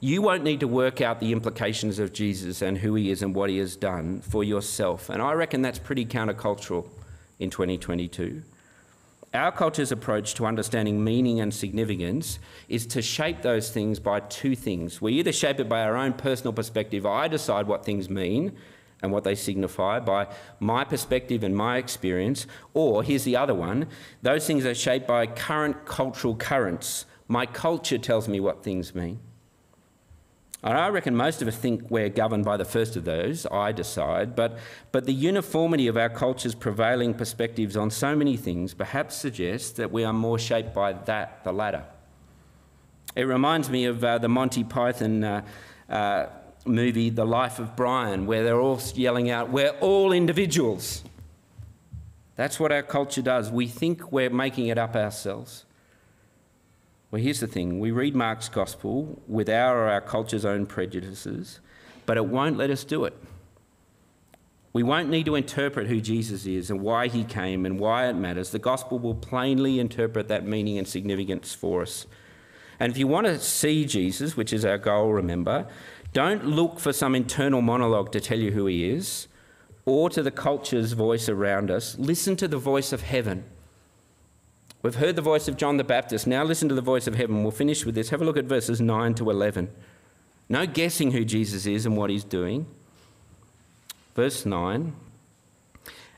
You 0.00 0.20
won't 0.20 0.44
need 0.44 0.60
to 0.60 0.68
work 0.68 1.00
out 1.00 1.18
the 1.18 1.32
implications 1.32 1.98
of 1.98 2.12
Jesus 2.12 2.60
and 2.60 2.76
who 2.76 2.94
he 2.94 3.10
is 3.10 3.22
and 3.22 3.34
what 3.34 3.48
he 3.48 3.56
has 3.56 3.76
done 3.76 4.20
for 4.20 4.44
yourself. 4.44 5.08
And 5.08 5.22
I 5.22 5.32
reckon 5.32 5.62
that's 5.62 5.78
pretty 5.78 6.04
countercultural 6.04 6.88
in 7.38 7.48
2022. 7.48 8.42
Our 9.32 9.50
culture's 9.50 9.92
approach 9.92 10.34
to 10.34 10.44
understanding 10.44 11.02
meaning 11.02 11.40
and 11.40 11.54
significance 11.54 12.38
is 12.68 12.84
to 12.88 13.00
shape 13.00 13.40
those 13.40 13.70
things 13.70 13.98
by 13.98 14.20
two 14.20 14.54
things. 14.54 15.00
We 15.00 15.14
either 15.14 15.32
shape 15.32 15.58
it 15.58 15.70
by 15.70 15.80
our 15.84 15.96
own 15.96 16.12
personal 16.12 16.52
perspective, 16.52 17.06
I 17.06 17.28
decide 17.28 17.66
what 17.66 17.86
things 17.86 18.10
mean, 18.10 18.58
and 19.02 19.12
what 19.12 19.24
they 19.24 19.34
signify 19.34 20.00
by 20.00 20.26
my 20.58 20.84
perspective 20.84 21.42
and 21.42 21.56
my 21.56 21.78
experience, 21.78 22.46
or 22.74 23.02
here's 23.02 23.24
the 23.24 23.36
other 23.36 23.54
one 23.54 23.86
those 24.22 24.46
things 24.46 24.66
are 24.66 24.74
shaped 24.74 25.06
by 25.06 25.26
current 25.26 25.84
cultural 25.86 26.36
currents. 26.36 27.06
My 27.28 27.46
culture 27.46 27.98
tells 27.98 28.28
me 28.28 28.40
what 28.40 28.64
things 28.64 28.94
mean. 28.94 29.20
I 30.62 30.88
reckon 30.88 31.16
most 31.16 31.40
of 31.40 31.48
us 31.48 31.56
think 31.56 31.90
we're 31.90 32.10
governed 32.10 32.44
by 32.44 32.58
the 32.58 32.66
first 32.66 32.94
of 32.94 33.06
those, 33.06 33.46
I 33.50 33.72
decide, 33.72 34.36
but, 34.36 34.58
but 34.92 35.06
the 35.06 35.14
uniformity 35.14 35.86
of 35.86 35.96
our 35.96 36.10
culture's 36.10 36.54
prevailing 36.54 37.14
perspectives 37.14 37.78
on 37.78 37.90
so 37.90 38.14
many 38.14 38.36
things 38.36 38.74
perhaps 38.74 39.16
suggests 39.16 39.70
that 39.72 39.90
we 39.90 40.04
are 40.04 40.12
more 40.12 40.38
shaped 40.38 40.74
by 40.74 40.92
that, 40.92 41.42
the 41.44 41.52
latter. 41.52 41.84
It 43.16 43.22
reminds 43.22 43.70
me 43.70 43.86
of 43.86 44.04
uh, 44.04 44.18
the 44.18 44.28
Monty 44.28 44.62
Python 44.62 45.24
uh, 45.24 45.42
uh, 45.88 46.26
movie, 46.66 47.10
The 47.10 47.24
Life 47.24 47.58
of 47.58 47.76
Brian, 47.76 48.26
where 48.26 48.44
they're 48.44 48.60
all 48.60 48.80
yelling 48.94 49.30
out, 49.30 49.50
We're 49.50 49.76
all 49.80 50.12
individuals. 50.12 51.02
That's 52.36 52.58
what 52.58 52.72
our 52.72 52.82
culture 52.82 53.22
does. 53.22 53.50
We 53.50 53.66
think 53.66 54.12
we're 54.12 54.30
making 54.30 54.68
it 54.68 54.78
up 54.78 54.96
ourselves. 54.96 55.64
Well, 57.10 57.20
here's 57.20 57.40
the 57.40 57.46
thing 57.46 57.80
we 57.80 57.90
read 57.90 58.14
Mark's 58.14 58.48
gospel 58.48 59.20
with 59.26 59.48
our 59.48 59.76
or 59.76 59.88
our 59.90 60.00
culture's 60.00 60.44
own 60.44 60.66
prejudices, 60.66 61.60
but 62.06 62.16
it 62.16 62.24
won't 62.24 62.56
let 62.56 62.70
us 62.70 62.84
do 62.84 63.04
it. 63.04 63.16
We 64.72 64.84
won't 64.84 65.10
need 65.10 65.26
to 65.26 65.34
interpret 65.34 65.88
who 65.88 66.00
Jesus 66.00 66.46
is 66.46 66.70
and 66.70 66.80
why 66.80 67.08
he 67.08 67.24
came 67.24 67.66
and 67.66 67.80
why 67.80 68.08
it 68.08 68.14
matters. 68.14 68.50
The 68.50 68.60
gospel 68.60 69.00
will 69.00 69.16
plainly 69.16 69.80
interpret 69.80 70.28
that 70.28 70.46
meaning 70.46 70.78
and 70.78 70.86
significance 70.86 71.52
for 71.52 71.82
us. 71.82 72.06
And 72.78 72.90
if 72.90 72.96
you 72.96 73.08
want 73.08 73.26
to 73.26 73.40
see 73.40 73.84
Jesus, 73.84 74.36
which 74.36 74.52
is 74.52 74.64
our 74.64 74.78
goal, 74.78 75.12
remember, 75.12 75.66
don't 76.12 76.44
look 76.44 76.80
for 76.80 76.92
some 76.92 77.14
internal 77.14 77.62
monologue 77.62 78.10
to 78.12 78.20
tell 78.20 78.38
you 78.38 78.50
who 78.50 78.66
he 78.66 78.90
is 78.90 79.28
or 79.84 80.10
to 80.10 80.22
the 80.22 80.30
culture's 80.30 80.92
voice 80.92 81.28
around 81.28 81.70
us. 81.70 81.96
Listen 81.98 82.36
to 82.36 82.48
the 82.48 82.58
voice 82.58 82.92
of 82.92 83.02
heaven. 83.02 83.44
We've 84.82 84.94
heard 84.94 85.16
the 85.16 85.22
voice 85.22 85.46
of 85.46 85.56
John 85.56 85.76
the 85.76 85.84
Baptist. 85.84 86.26
Now 86.26 86.42
listen 86.42 86.68
to 86.68 86.74
the 86.74 86.80
voice 86.80 87.06
of 87.06 87.14
heaven. 87.14 87.42
We'll 87.42 87.52
finish 87.52 87.84
with 87.84 87.94
this. 87.94 88.10
Have 88.10 88.22
a 88.22 88.24
look 88.24 88.38
at 88.38 88.46
verses 88.46 88.80
9 88.80 89.14
to 89.14 89.30
11. 89.30 89.70
No 90.48 90.66
guessing 90.66 91.12
who 91.12 91.24
Jesus 91.24 91.66
is 91.66 91.86
and 91.86 91.96
what 91.96 92.10
he's 92.10 92.24
doing. 92.24 92.66
Verse 94.16 94.44
9 94.44 94.94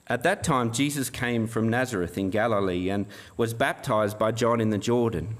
At 0.06 0.22
that 0.22 0.42
time, 0.44 0.72
Jesus 0.72 1.10
came 1.10 1.46
from 1.46 1.68
Nazareth 1.68 2.16
in 2.16 2.30
Galilee 2.30 2.88
and 2.88 3.06
was 3.36 3.52
baptized 3.52 4.18
by 4.18 4.32
John 4.32 4.60
in 4.60 4.70
the 4.70 4.78
Jordan. 4.78 5.36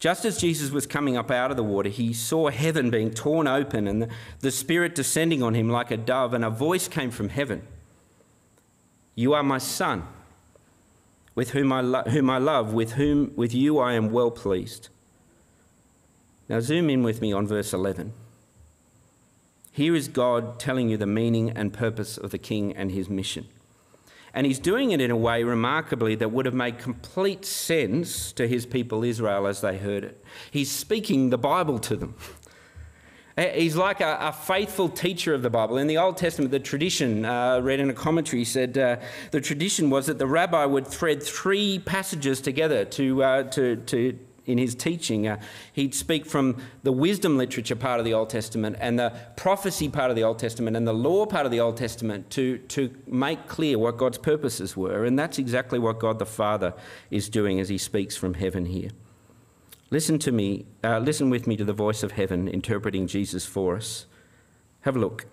Just 0.00 0.24
as 0.24 0.38
Jesus 0.38 0.70
was 0.70 0.86
coming 0.86 1.18
up 1.18 1.30
out 1.30 1.50
of 1.50 1.58
the 1.58 1.62
water, 1.62 1.90
he 1.90 2.14
saw 2.14 2.48
heaven 2.48 2.88
being 2.88 3.10
torn 3.10 3.46
open 3.46 3.86
and 3.86 4.02
the, 4.02 4.08
the 4.40 4.50
Spirit 4.50 4.94
descending 4.94 5.42
on 5.42 5.54
him 5.54 5.68
like 5.68 5.90
a 5.90 5.96
dove, 5.98 6.32
and 6.32 6.42
a 6.42 6.48
voice 6.48 6.88
came 6.88 7.10
from 7.10 7.28
heaven 7.28 7.62
You 9.14 9.34
are 9.34 9.42
my 9.42 9.58
Son, 9.58 10.04
with 11.34 11.50
whom 11.50 11.70
I, 11.70 11.82
lo- 11.82 12.04
whom 12.08 12.30
I 12.30 12.38
love, 12.38 12.72
with 12.72 12.92
whom 12.92 13.32
with 13.36 13.54
you 13.54 13.78
I 13.78 13.92
am 13.92 14.10
well 14.10 14.30
pleased. 14.30 14.88
Now, 16.48 16.60
zoom 16.60 16.88
in 16.88 17.02
with 17.02 17.20
me 17.20 17.32
on 17.32 17.46
verse 17.46 17.72
11. 17.74 18.14
Here 19.72 19.94
is 19.94 20.08
God 20.08 20.58
telling 20.58 20.88
you 20.88 20.96
the 20.96 21.06
meaning 21.06 21.50
and 21.50 21.72
purpose 21.72 22.16
of 22.16 22.30
the 22.30 22.38
King 22.38 22.74
and 22.74 22.90
his 22.90 23.08
mission. 23.08 23.46
And 24.34 24.46
he's 24.46 24.58
doing 24.58 24.92
it 24.92 25.00
in 25.00 25.10
a 25.10 25.16
way 25.16 25.42
remarkably 25.42 26.14
that 26.16 26.30
would 26.30 26.46
have 26.46 26.54
made 26.54 26.78
complete 26.78 27.44
sense 27.44 28.32
to 28.32 28.46
his 28.46 28.64
people 28.66 29.02
Israel 29.02 29.46
as 29.46 29.60
they 29.60 29.78
heard 29.78 30.04
it. 30.04 30.24
He's 30.50 30.70
speaking 30.70 31.30
the 31.30 31.38
Bible 31.38 31.78
to 31.80 31.96
them. 31.96 32.14
He's 33.54 33.76
like 33.76 34.02
a, 34.02 34.18
a, 34.20 34.32
faithful 34.32 34.90
teacher 34.90 35.32
of 35.32 35.40
the 35.40 35.48
Bible. 35.48 35.78
In 35.78 35.86
the 35.86 35.96
Old 35.96 36.18
Testament, 36.18 36.50
the 36.50 36.60
tradition, 36.60 37.24
uh, 37.24 37.60
read 37.60 37.80
in 37.80 37.88
a 37.88 37.94
commentary, 37.94 38.44
said 38.44 38.76
uh, 38.76 38.96
the 39.30 39.40
tradition 39.40 39.88
was 39.88 40.06
that 40.06 40.18
the 40.18 40.26
rabbi 40.26 40.66
would 40.66 40.86
thread 40.86 41.22
three 41.22 41.78
passages 41.78 42.42
together 42.42 42.84
to, 42.86 43.22
uh, 43.22 43.42
to, 43.44 43.76
to 43.76 44.18
in 44.46 44.58
his 44.58 44.74
teaching. 44.74 45.28
Uh, 45.28 45.40
he'd 45.72 45.94
speak 45.94 46.26
from 46.26 46.56
the 46.82 46.92
wisdom 46.92 47.36
literature 47.36 47.76
part 47.76 47.98
of 47.98 48.04
the 48.04 48.14
Old 48.14 48.30
Testament 48.30 48.76
and 48.80 48.98
the 48.98 49.12
prophecy 49.36 49.88
part 49.88 50.10
of 50.10 50.16
the 50.16 50.24
Old 50.24 50.38
Testament 50.38 50.76
and 50.76 50.86
the 50.86 50.94
law 50.94 51.26
part 51.26 51.46
of 51.46 51.52
the 51.52 51.60
Old 51.60 51.76
Testament 51.76 52.30
to, 52.30 52.58
to 52.58 52.94
make 53.06 53.46
clear 53.46 53.78
what 53.78 53.96
God's 53.96 54.18
purposes 54.18 54.76
were. 54.76 55.04
And 55.04 55.18
that's 55.18 55.38
exactly 55.38 55.78
what 55.78 55.98
God 55.98 56.18
the 56.18 56.26
Father 56.26 56.74
is 57.10 57.28
doing 57.28 57.60
as 57.60 57.68
he 57.68 57.78
speaks 57.78 58.16
from 58.16 58.34
heaven 58.34 58.66
here. 58.66 58.90
Listen 59.90 60.18
to 60.20 60.30
me, 60.30 60.66
uh, 60.84 61.00
listen 61.00 61.30
with 61.30 61.46
me 61.46 61.56
to 61.56 61.64
the 61.64 61.72
voice 61.72 62.02
of 62.02 62.12
heaven 62.12 62.46
interpreting 62.46 63.08
Jesus 63.08 63.44
for 63.44 63.76
us. 63.76 64.06
Have 64.82 64.96
a 64.96 65.00
look. 65.00 65.26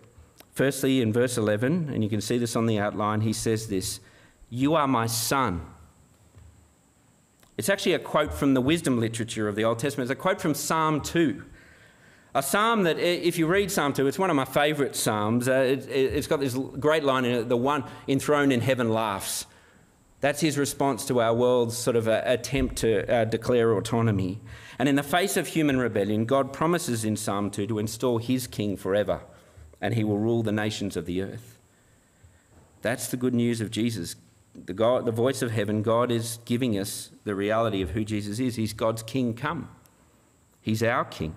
Firstly, 0.51 1.01
in 1.01 1.13
verse 1.13 1.37
11, 1.37 1.91
and 1.93 2.03
you 2.03 2.09
can 2.09 2.21
see 2.21 2.39
this 2.39 2.55
on 2.55 2.65
the 2.65 2.79
outline, 2.79 3.21
he 3.21 3.33
says 3.33 3.67
this 3.67 3.99
You 4.49 4.73
are 4.73 4.87
my 4.87 5.05
son. 5.05 5.61
It's 7.57 7.69
actually 7.69 7.93
a 7.93 7.99
quote 7.99 8.31
from 8.31 8.53
the 8.53 8.61
wisdom 8.61 8.99
literature 8.99 9.47
of 9.47 9.55
the 9.55 9.63
Old 9.63 9.79
Testament. 9.79 10.11
It's 10.11 10.17
a 10.17 10.21
quote 10.21 10.39
from 10.39 10.53
Psalm 10.53 11.01
2. 11.01 11.43
A 12.35 12.43
psalm 12.43 12.83
that, 12.83 12.99
if 12.99 13.39
you 13.39 13.47
read 13.47 13.71
Psalm 13.71 13.93
2, 13.93 14.05
it's 14.05 14.19
one 14.19 14.29
of 14.29 14.35
my 14.35 14.45
favourite 14.45 14.95
psalms. 14.95 15.47
Uh, 15.47 15.77
it, 15.89 16.13
has 16.13 16.27
got 16.27 16.39
this 16.39 16.55
great 16.79 17.03
line 17.03 17.25
in 17.25 17.33
it 17.33 17.49
the 17.49 17.57
one 17.57 17.83
enthroned 18.07 18.53
in 18.53 18.61
heaven 18.61 18.89
laughs. 18.89 19.47
That's 20.19 20.39
his 20.39 20.55
response 20.55 21.05
to 21.07 21.19
our 21.19 21.33
world's 21.33 21.75
sort 21.75 21.95
of 21.95 22.07
uh, 22.07 22.21
attempt 22.25 22.75
to 22.77 23.11
uh, 23.11 23.25
declare 23.25 23.73
autonomy. 23.73 24.39
And 24.77 24.87
in 24.87 24.95
the 24.95 25.03
face 25.03 25.35
of 25.35 25.47
human 25.47 25.77
rebellion, 25.77 26.25
God 26.25 26.53
promises 26.53 27.03
in 27.03 27.17
Psalm 27.17 27.49
2 27.49 27.65
to 27.67 27.79
install 27.79 28.19
his 28.19 28.45
king 28.45 28.77
forever, 28.77 29.21
and 29.81 29.95
he 29.95 30.03
will 30.03 30.19
rule 30.19 30.43
the 30.43 30.51
nations 30.51 30.95
of 30.95 31.07
the 31.07 31.23
earth. 31.23 31.57
That's 32.83 33.07
the 33.07 33.17
good 33.17 33.33
news 33.33 33.61
of 33.61 33.71
Jesus. 33.71 34.15
The, 34.65 34.73
God, 34.73 35.05
the 35.05 35.11
voice 35.11 35.41
of 35.41 35.51
heaven, 35.51 35.83
God 35.83 36.11
is 36.11 36.39
giving 36.45 36.77
us 36.77 37.11
the 37.23 37.35
reality 37.35 37.81
of 37.81 37.91
who 37.91 38.03
Jesus 38.03 38.39
is. 38.39 38.55
He's 38.55 38.73
God's 38.73 39.03
king 39.03 39.33
come, 39.33 39.69
He's 40.61 40.83
our 40.83 41.05
king. 41.05 41.35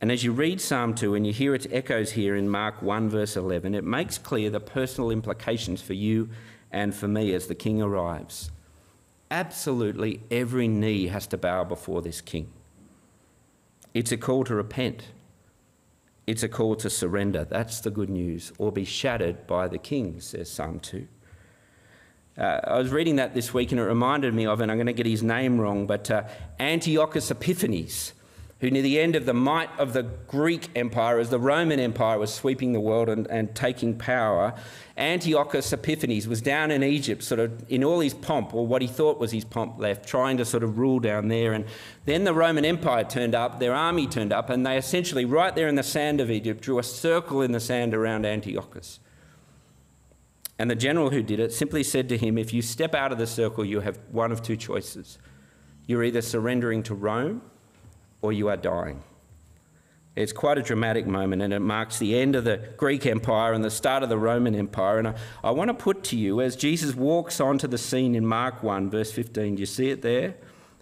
And 0.00 0.10
as 0.10 0.24
you 0.24 0.32
read 0.32 0.60
Psalm 0.60 0.96
2 0.96 1.14
and 1.14 1.24
you 1.24 1.32
hear 1.32 1.54
its 1.54 1.68
echoes 1.70 2.10
here 2.10 2.34
in 2.34 2.48
Mark 2.48 2.82
1, 2.82 3.08
verse 3.08 3.36
11, 3.36 3.72
it 3.76 3.84
makes 3.84 4.18
clear 4.18 4.50
the 4.50 4.58
personal 4.58 5.12
implications 5.12 5.80
for 5.80 5.92
you 5.92 6.28
and 6.72 6.92
for 6.92 7.06
me 7.06 7.32
as 7.32 7.46
the 7.46 7.54
king 7.54 7.80
arrives. 7.80 8.50
Absolutely 9.30 10.20
every 10.28 10.66
knee 10.66 11.06
has 11.06 11.28
to 11.28 11.38
bow 11.38 11.62
before 11.62 12.02
this 12.02 12.20
king. 12.20 12.50
It's 13.94 14.10
a 14.10 14.16
call 14.16 14.42
to 14.44 14.56
repent. 14.56 15.04
It's 16.26 16.42
a 16.42 16.48
call 16.48 16.74
to 16.76 16.90
surrender. 16.90 17.44
That's 17.44 17.80
the 17.80 17.90
good 17.90 18.10
news. 18.10 18.52
Or 18.58 18.72
be 18.72 18.84
shattered 18.84 19.46
by 19.46 19.68
the 19.68 19.78
king, 19.78 20.20
says 20.20 20.50
Psalm 20.50 20.80
2. 20.80 21.06
Uh, 22.36 22.60
I 22.64 22.78
was 22.78 22.90
reading 22.90 23.16
that 23.16 23.34
this 23.34 23.52
week 23.52 23.72
and 23.72 23.80
it 23.80 23.84
reminded 23.84 24.32
me 24.34 24.46
of, 24.46 24.60
and 24.60 24.70
I'm 24.70 24.78
going 24.78 24.86
to 24.86 24.92
get 24.92 25.06
his 25.06 25.22
name 25.22 25.60
wrong, 25.60 25.86
but 25.86 26.10
uh, 26.10 26.24
Antiochus 26.58 27.30
Epiphanes 27.30 28.12
who 28.62 28.70
near 28.70 28.80
the 28.80 29.00
end 29.00 29.16
of 29.16 29.26
the 29.26 29.34
might 29.34 29.68
of 29.76 29.92
the 29.92 30.04
Greek 30.04 30.68
Empire, 30.76 31.18
as 31.18 31.30
the 31.30 31.38
Roman 31.40 31.80
Empire 31.80 32.16
was 32.16 32.32
sweeping 32.32 32.72
the 32.72 32.78
world 32.78 33.08
and, 33.08 33.26
and 33.26 33.52
taking 33.56 33.98
power, 33.98 34.54
Antiochus 34.96 35.72
Epiphanes 35.72 36.28
was 36.28 36.40
down 36.40 36.70
in 36.70 36.84
Egypt, 36.84 37.24
sort 37.24 37.40
of 37.40 37.64
in 37.68 37.82
all 37.82 37.98
his 37.98 38.14
pomp, 38.14 38.54
or 38.54 38.64
what 38.64 38.80
he 38.80 38.86
thought 38.86 39.18
was 39.18 39.32
his 39.32 39.44
pomp 39.44 39.80
left, 39.80 40.06
trying 40.06 40.36
to 40.36 40.44
sort 40.44 40.62
of 40.62 40.78
rule 40.78 41.00
down 41.00 41.26
there. 41.26 41.52
And 41.52 41.64
then 42.04 42.22
the 42.22 42.32
Roman 42.32 42.64
Empire 42.64 43.02
turned 43.02 43.34
up, 43.34 43.58
their 43.58 43.74
army 43.74 44.06
turned 44.06 44.32
up, 44.32 44.48
and 44.48 44.64
they 44.64 44.76
essentially, 44.76 45.24
right 45.24 45.52
there 45.56 45.66
in 45.66 45.74
the 45.74 45.82
sand 45.82 46.20
of 46.20 46.30
Egypt, 46.30 46.62
drew 46.62 46.78
a 46.78 46.84
circle 46.84 47.42
in 47.42 47.50
the 47.50 47.58
sand 47.58 47.94
around 47.94 48.24
Antiochus. 48.24 49.00
And 50.62 50.70
the 50.70 50.76
general 50.76 51.10
who 51.10 51.24
did 51.24 51.40
it 51.40 51.52
simply 51.52 51.82
said 51.82 52.08
to 52.10 52.16
him, 52.16 52.38
If 52.38 52.54
you 52.54 52.62
step 52.62 52.94
out 52.94 53.10
of 53.10 53.18
the 53.18 53.26
circle, 53.26 53.64
you 53.64 53.80
have 53.80 53.98
one 54.12 54.30
of 54.30 54.42
two 54.42 54.56
choices. 54.56 55.18
You're 55.88 56.04
either 56.04 56.22
surrendering 56.22 56.84
to 56.84 56.94
Rome 56.94 57.42
or 58.20 58.32
you 58.32 58.46
are 58.46 58.56
dying. 58.56 59.02
It's 60.14 60.32
quite 60.32 60.58
a 60.58 60.62
dramatic 60.62 61.04
moment, 61.04 61.42
and 61.42 61.52
it 61.52 61.58
marks 61.58 61.98
the 61.98 62.16
end 62.16 62.36
of 62.36 62.44
the 62.44 62.58
Greek 62.76 63.06
Empire 63.06 63.54
and 63.54 63.64
the 63.64 63.72
start 63.72 64.04
of 64.04 64.08
the 64.08 64.16
Roman 64.16 64.54
Empire. 64.54 65.00
And 65.00 65.08
I, 65.08 65.14
I 65.42 65.50
want 65.50 65.66
to 65.66 65.74
put 65.74 66.04
to 66.04 66.16
you, 66.16 66.40
as 66.40 66.54
Jesus 66.54 66.94
walks 66.94 67.40
onto 67.40 67.66
the 67.66 67.76
scene 67.76 68.14
in 68.14 68.24
Mark 68.24 68.62
1, 68.62 68.88
verse 68.88 69.10
15, 69.10 69.56
do 69.56 69.60
you 69.60 69.66
see 69.66 69.90
it 69.90 70.02
there? 70.02 70.36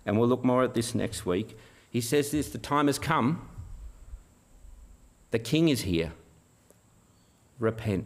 And 0.04 0.20
we'll 0.20 0.28
look 0.28 0.44
more 0.44 0.62
at 0.62 0.74
this 0.74 0.94
next 0.94 1.24
week. 1.24 1.56
He 1.88 2.02
says 2.02 2.32
this 2.32 2.50
The 2.50 2.58
time 2.58 2.86
has 2.88 2.98
come, 2.98 3.48
the 5.30 5.38
king 5.38 5.70
is 5.70 5.80
here. 5.80 6.12
Repent. 7.58 8.04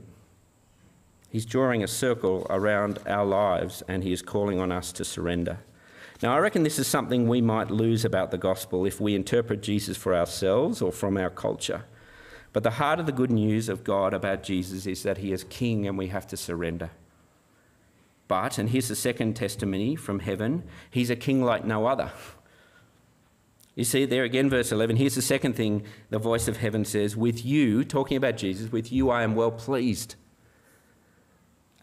He's 1.34 1.44
drawing 1.44 1.82
a 1.82 1.88
circle 1.88 2.46
around 2.48 3.00
our 3.08 3.26
lives, 3.26 3.82
and 3.88 4.04
he 4.04 4.12
is 4.12 4.22
calling 4.22 4.60
on 4.60 4.70
us 4.70 4.92
to 4.92 5.04
surrender. 5.04 5.58
Now, 6.22 6.32
I 6.32 6.38
reckon 6.38 6.62
this 6.62 6.78
is 6.78 6.86
something 6.86 7.26
we 7.26 7.40
might 7.40 7.72
lose 7.72 8.04
about 8.04 8.30
the 8.30 8.38
gospel 8.38 8.86
if 8.86 9.00
we 9.00 9.16
interpret 9.16 9.60
Jesus 9.60 9.96
for 9.96 10.14
ourselves 10.14 10.80
or 10.80 10.92
from 10.92 11.16
our 11.16 11.30
culture. 11.30 11.86
But 12.52 12.62
the 12.62 12.70
heart 12.70 13.00
of 13.00 13.06
the 13.06 13.10
good 13.10 13.32
news 13.32 13.68
of 13.68 13.82
God 13.82 14.14
about 14.14 14.44
Jesus 14.44 14.86
is 14.86 15.02
that 15.02 15.18
he 15.18 15.32
is 15.32 15.42
king 15.42 15.88
and 15.88 15.98
we 15.98 16.06
have 16.06 16.28
to 16.28 16.36
surrender. 16.36 16.90
But, 18.28 18.56
and 18.56 18.70
here's 18.70 18.86
the 18.86 18.94
second 18.94 19.34
testimony 19.34 19.96
from 19.96 20.20
heaven, 20.20 20.62
he's 20.88 21.10
a 21.10 21.16
king 21.16 21.42
like 21.42 21.64
no 21.64 21.86
other. 21.86 22.12
You 23.74 23.82
see 23.82 24.04
there 24.04 24.22
again, 24.22 24.48
verse 24.48 24.70
11. 24.70 24.94
Here's 24.94 25.16
the 25.16 25.20
second 25.20 25.56
thing 25.56 25.82
the 26.10 26.20
voice 26.20 26.46
of 26.46 26.58
heaven 26.58 26.84
says 26.84 27.16
With 27.16 27.44
you, 27.44 27.82
talking 27.82 28.16
about 28.16 28.36
Jesus, 28.36 28.70
with 28.70 28.92
you 28.92 29.10
I 29.10 29.24
am 29.24 29.34
well 29.34 29.50
pleased. 29.50 30.14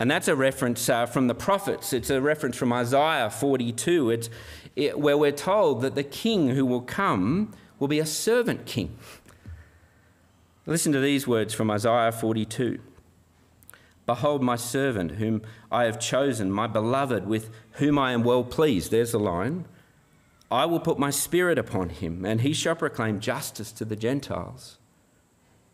And 0.02 0.10
that's 0.10 0.28
a 0.28 0.36
reference 0.36 0.90
uh, 0.90 1.06
from 1.06 1.28
the 1.28 1.36
prophets. 1.36 1.94
It's 1.94 2.10
a 2.10 2.20
reference 2.20 2.58
from 2.58 2.74
Isaiah 2.74 3.30
42, 3.30 4.10
it's, 4.10 4.32
it, 4.76 5.00
where 5.00 5.16
we're 5.16 5.32
told 5.32 5.84
that 5.84 5.94
the 5.94 6.02
king 6.02 6.50
who 6.50 6.66
will 6.66 6.82
come 6.82 7.54
will 7.78 7.88
be 7.88 8.00
a 8.00 8.06
servant 8.08 8.66
king. 8.66 8.98
Listen 10.66 10.92
to 10.92 11.00
these 11.00 11.28
words 11.28 11.54
from 11.54 11.70
Isaiah 11.70 12.12
42 12.12 12.80
Behold, 14.08 14.42
my 14.42 14.56
servant, 14.56 15.12
whom 15.12 15.44
I 15.72 15.84
have 15.84 16.00
chosen, 16.00 16.52
my 16.52 16.66
beloved, 16.66 17.28
with 17.28 17.52
whom 17.74 18.00
I 18.00 18.14
am 18.14 18.24
well 18.24 18.44
pleased. 18.44 18.90
There's 18.90 19.12
the 19.12 19.20
line. 19.20 19.66
I 20.50 20.66
will 20.66 20.80
put 20.80 20.98
my 20.98 21.12
spirit 21.12 21.60
upon 21.60 21.90
him, 21.90 22.26
and 22.26 22.42
he 22.42 22.54
shall 22.54 22.74
proclaim 22.74 23.20
justice 23.20 23.72
to 23.74 23.86
the 23.86 23.96
Gentiles. 23.96 24.80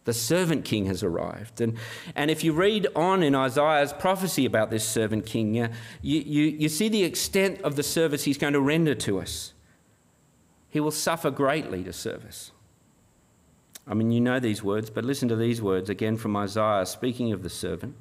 The 0.08 0.14
servant 0.14 0.64
king 0.64 0.86
has 0.86 1.04
arrived. 1.04 1.60
And, 1.60 1.78
and 2.16 2.32
if 2.32 2.42
you 2.42 2.54
read 2.54 2.88
on 2.96 3.22
in 3.22 3.36
Isaiah's 3.36 3.92
prophecy 3.92 4.46
about 4.46 4.70
this 4.70 4.88
servant 4.88 5.26
king, 5.26 5.54
you, 5.54 5.70
you, 6.02 6.44
you 6.44 6.70
see 6.70 6.88
the 6.88 7.04
extent 7.04 7.60
of 7.62 7.76
the 7.76 7.84
service 7.84 8.24
he's 8.24 8.38
going 8.38 8.54
to 8.54 8.62
render 8.62 8.96
to 8.96 9.20
us. 9.20 9.52
He 10.70 10.80
will 10.80 10.92
suffer 10.92 11.30
greatly 11.30 11.84
to 11.84 11.92
serve 11.92 12.24
us. 12.24 12.54
I 13.86 13.96
mean, 13.96 14.12
you 14.12 14.22
know 14.22 14.40
these 14.40 14.64
words, 14.64 14.90
but 14.90 15.04
listen 15.04 15.28
to 15.28 15.36
these 15.36 15.62
words 15.62 15.90
again 15.90 16.16
from 16.16 16.38
Isaiah, 16.38 16.86
speaking 16.86 17.34
of 17.34 17.44
the 17.44 17.50
servant. 17.50 17.98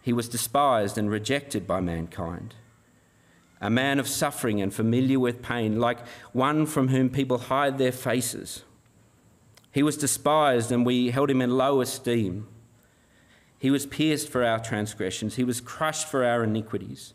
He 0.00 0.12
was 0.12 0.28
despised 0.28 0.96
and 0.96 1.10
rejected 1.10 1.66
by 1.66 1.80
mankind, 1.80 2.54
a 3.60 3.68
man 3.68 3.98
of 3.98 4.06
suffering 4.06 4.62
and 4.62 4.72
familiar 4.72 5.18
with 5.18 5.42
pain, 5.42 5.80
like 5.80 6.06
one 6.32 6.66
from 6.66 6.86
whom 6.86 7.10
people 7.10 7.38
hide 7.38 7.78
their 7.78 7.90
faces. 7.90 8.62
He 9.72 9.82
was 9.82 9.96
despised, 9.96 10.70
and 10.70 10.84
we 10.84 11.10
held 11.10 11.30
him 11.30 11.40
in 11.40 11.56
low 11.56 11.80
esteem. 11.80 12.46
He 13.58 13.70
was 13.70 13.86
pierced 13.86 14.28
for 14.28 14.44
our 14.44 14.58
transgressions, 14.58 15.36
he 15.36 15.44
was 15.44 15.60
crushed 15.60 16.08
for 16.08 16.24
our 16.24 16.44
iniquities. 16.44 17.14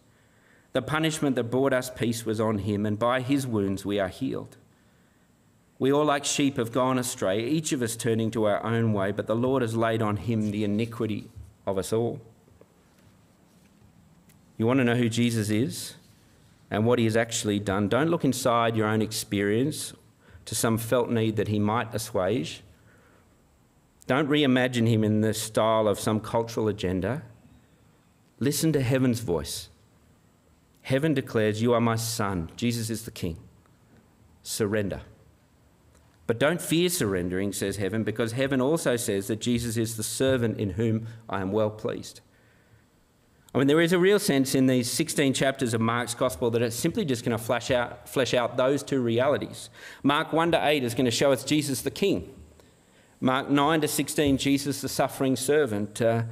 The 0.73 0.81
punishment 0.81 1.35
that 1.35 1.45
brought 1.45 1.73
us 1.73 1.89
peace 1.89 2.25
was 2.25 2.39
on 2.39 2.59
him, 2.59 2.85
and 2.85 2.99
by 2.99 3.21
his 3.21 3.47
wounds 3.47 3.85
we 3.85 3.99
are 3.99 4.09
healed. 4.09 4.57
We 5.79 5.91
all, 5.91 6.05
like 6.05 6.25
sheep, 6.25 6.57
have 6.57 6.71
gone 6.71 6.97
astray, 6.97 7.47
each 7.47 7.71
of 7.71 7.83
us 7.83 7.95
turning 7.95 8.31
to 8.31 8.45
our 8.45 8.63
own 8.63 8.93
way, 8.93 9.11
but 9.11 9.27
the 9.27 9.35
Lord 9.35 9.61
has 9.61 9.75
laid 9.75 10.01
on 10.01 10.17
him 10.17 10.49
the 10.49 10.63
iniquity 10.63 11.29
of 11.67 11.77
us 11.77 11.93
all. 11.93 12.19
You 14.57 14.65
want 14.65 14.79
to 14.79 14.83
know 14.83 14.95
who 14.95 15.09
Jesus 15.09 15.51
is 15.51 15.95
and 16.71 16.85
what 16.85 16.97
he 16.97 17.05
has 17.05 17.15
actually 17.15 17.59
done? 17.59 17.89
Don't 17.89 18.09
look 18.09 18.25
inside 18.25 18.75
your 18.75 18.87
own 18.87 19.03
experience 19.03 19.93
to 20.47 20.55
some 20.55 20.77
felt 20.77 21.11
need 21.11 21.35
that 21.35 21.49
he 21.49 21.59
might 21.59 21.93
assuage. 21.93 22.63
Don't 24.07 24.29
reimagine 24.29 24.87
him 24.87 25.03
in 25.03 25.19
the 25.19 25.33
style 25.33 25.87
of 25.87 25.99
some 25.99 26.21
cultural 26.21 26.69
agenda. 26.69 27.23
Listen 28.39 28.71
to 28.71 28.81
heaven's 28.81 29.19
voice. 29.19 29.69
Heaven 30.83 31.13
declares, 31.13 31.61
You 31.61 31.73
are 31.73 31.81
my 31.81 31.97
son. 31.97 32.49
Jesus 32.55 32.89
is 32.89 33.03
the 33.03 33.11
king. 33.11 33.37
Surrender. 34.41 35.01
But 36.27 36.39
don't 36.39 36.61
fear 36.61 36.87
surrendering, 36.87 37.51
says 37.51 37.75
heaven, 37.75 38.03
because 38.03 38.31
heaven 38.31 38.61
also 38.61 38.95
says 38.95 39.27
that 39.27 39.41
Jesus 39.41 39.75
is 39.75 39.97
the 39.97 40.03
servant 40.03 40.59
in 40.59 40.71
whom 40.71 41.07
I 41.27 41.41
am 41.41 41.51
well 41.51 41.69
pleased. 41.69 42.21
I 43.53 43.59
mean, 43.59 43.67
there 43.67 43.81
is 43.81 43.93
a 43.93 43.99
real 43.99 44.19
sense 44.19 44.55
in 44.55 44.67
these 44.67 44.91
16 44.91 45.33
chapters 45.33 45.73
of 45.73 45.81
Mark's 45.81 46.13
Gospel 46.13 46.51
that 46.51 46.61
it's 46.61 46.75
simply 46.75 47.05
just 47.05 47.23
going 47.23 47.37
to 47.37 47.43
flesh 47.43 47.71
out, 47.71 48.07
flesh 48.07 48.33
out 48.33 48.57
those 48.57 48.83
two 48.83 49.01
realities. 49.01 49.69
Mark 50.03 50.33
1 50.33 50.51
to 50.51 50.67
8 50.67 50.83
is 50.83 50.93
going 50.93 51.05
to 51.05 51.11
show 51.11 51.31
us 51.31 51.43
Jesus 51.43 51.81
the 51.81 51.91
King. 51.91 52.33
Mark 53.19 53.49
9 53.49 53.81
to 53.81 53.87
16, 53.87 54.37
Jesus 54.37 54.81
the 54.81 54.89
suffering 54.89 55.35
servant. 55.35 56.01
Uh, 56.01 56.23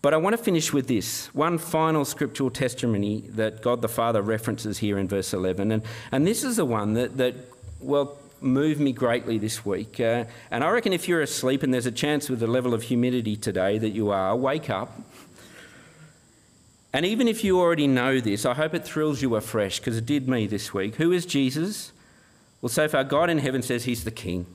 but 0.00 0.14
I 0.14 0.16
want 0.16 0.36
to 0.36 0.42
finish 0.42 0.72
with 0.72 0.88
this 0.88 1.32
one 1.34 1.58
final 1.58 2.04
scriptural 2.04 2.50
testimony 2.50 3.20
that 3.28 3.62
God 3.62 3.82
the 3.82 3.88
Father 3.88 4.22
references 4.22 4.78
here 4.78 4.98
in 4.98 5.06
verse 5.06 5.32
11. 5.32 5.70
And, 5.70 5.82
and 6.10 6.26
this 6.26 6.44
is 6.44 6.56
the 6.56 6.64
one 6.64 6.94
that, 6.94 7.16
that 7.18 7.34
well, 7.80 8.16
moved 8.40 8.80
me 8.80 8.92
greatly 8.92 9.38
this 9.38 9.64
week. 9.64 10.00
Uh, 10.00 10.24
and 10.50 10.64
I 10.64 10.70
reckon 10.70 10.92
if 10.92 11.08
you're 11.08 11.20
asleep 11.20 11.62
and 11.62 11.74
there's 11.74 11.86
a 11.86 11.92
chance 11.92 12.28
with 12.28 12.40
the 12.40 12.46
level 12.46 12.74
of 12.74 12.82
humidity 12.82 13.36
today 13.36 13.78
that 13.78 13.90
you 13.90 14.10
are, 14.10 14.34
wake 14.36 14.70
up 14.70 15.00
And 16.92 17.04
even 17.04 17.28
if 17.28 17.44
you 17.44 17.60
already 17.60 17.86
know 17.86 18.20
this, 18.20 18.46
I 18.46 18.54
hope 18.54 18.74
it 18.74 18.84
thrills 18.84 19.20
you 19.20 19.36
afresh 19.36 19.78
because 19.78 19.96
it 19.96 20.06
did 20.06 20.28
me 20.28 20.46
this 20.46 20.72
week. 20.72 20.94
Who 20.96 21.12
is 21.12 21.26
Jesus? 21.26 21.92
Well, 22.60 22.70
so 22.70 22.88
far, 22.88 23.04
God 23.04 23.30
in 23.30 23.38
heaven 23.38 23.62
says 23.62 23.84
he's 23.84 24.04
the 24.04 24.10
king, 24.10 24.46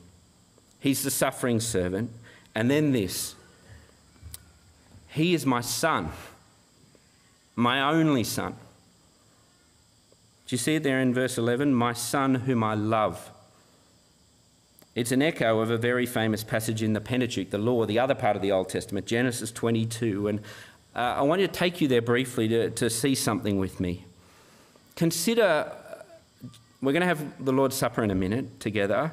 he's 0.79 1.03
the 1.03 1.11
suffering 1.11 1.59
servant. 1.59 2.11
And 2.55 2.69
then 2.69 2.91
this 2.91 3.35
He 5.09 5.33
is 5.33 5.45
my 5.45 5.61
son, 5.61 6.09
my 7.55 7.81
only 7.81 8.23
son. 8.23 8.55
Do 10.45 10.55
you 10.55 10.57
see 10.57 10.75
it 10.75 10.83
there 10.83 10.99
in 10.99 11.13
verse 11.13 11.37
11? 11.37 11.73
My 11.73 11.93
son, 11.93 12.35
whom 12.35 12.63
I 12.63 12.75
love. 12.75 13.31
It's 14.93 15.11
an 15.11 15.23
echo 15.23 15.59
of 15.59 15.71
a 15.71 15.77
very 15.77 16.05
famous 16.05 16.43
passage 16.43 16.83
in 16.83 16.93
the 16.93 17.01
Pentateuch, 17.01 17.49
the 17.49 17.57
law, 17.57 17.85
the 17.85 17.97
other 17.97 18.13
part 18.13 18.35
of 18.35 18.43
the 18.43 18.51
Old 18.51 18.69
Testament, 18.69 19.07
Genesis 19.07 19.51
22. 19.51 20.27
And 20.27 20.41
uh, 20.95 20.99
I 20.99 21.21
want 21.23 21.41
to 21.41 21.47
take 21.47 21.81
you 21.81 21.87
there 21.87 22.01
briefly 22.01 22.47
to, 22.49 22.69
to 22.69 22.89
see 22.89 23.15
something 23.15 23.57
with 23.57 23.79
me. 23.79 24.05
Consider, 24.95 25.71
we're 26.81 26.91
going 26.91 27.01
to 27.01 27.07
have 27.07 27.43
the 27.43 27.51
Lord's 27.51 27.75
Supper 27.75 28.03
in 28.03 28.11
a 28.11 28.15
minute 28.15 28.59
together. 28.59 29.11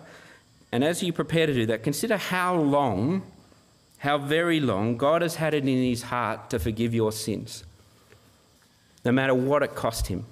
And 0.73 0.85
as 0.85 1.03
you 1.03 1.12
prepare 1.12 1.47
to 1.47 1.55
do 1.55 1.66
that, 1.66 1.83
consider 1.83 2.16
how 2.16 2.55
long, 2.55 3.23
how 3.99 4.19
very 4.19 4.61
long, 4.61 4.97
God 4.97 5.23
has 5.23 5.37
had 5.37 5.55
it 5.55 5.66
in 5.66 5.83
his 5.83 6.03
heart 6.03 6.51
to 6.51 6.59
forgive 6.59 6.95
your 6.95 7.12
sins, 7.12 7.64
no 9.05 9.11
matter 9.11 9.35
what 9.35 9.62
it 9.62 9.75
cost 9.75 10.09
him. 10.09 10.27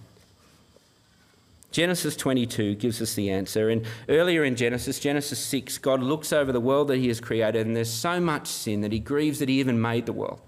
Genesis 1.71 2.17
22 2.17 2.77
gives 2.77 3.03
us 3.03 3.15
the 3.15 3.31
answer. 3.31 3.69
And 3.69 3.85
earlier 4.09 4.45
in 4.45 4.57
Genesis, 4.57 4.99
Genesis 4.99 5.39
6, 5.39 5.79
God 5.79 6.03
looks 6.03 6.33
over 6.33 6.51
the 6.51 6.61
world 6.61 6.89
that 6.89 6.97
He 6.97 7.09
has 7.09 7.21
created, 7.21 7.67
and 7.67 7.77
there's 7.77 7.93
so 7.93 8.21
much 8.21 8.47
sin 8.47 8.81
that 8.81 8.93
He 8.93 8.99
grieves 8.99 9.39
that 9.39 9.49
He 9.49 9.61
even 9.61 9.81
made 9.81 10.07
the 10.07 10.13
world. 10.13 10.41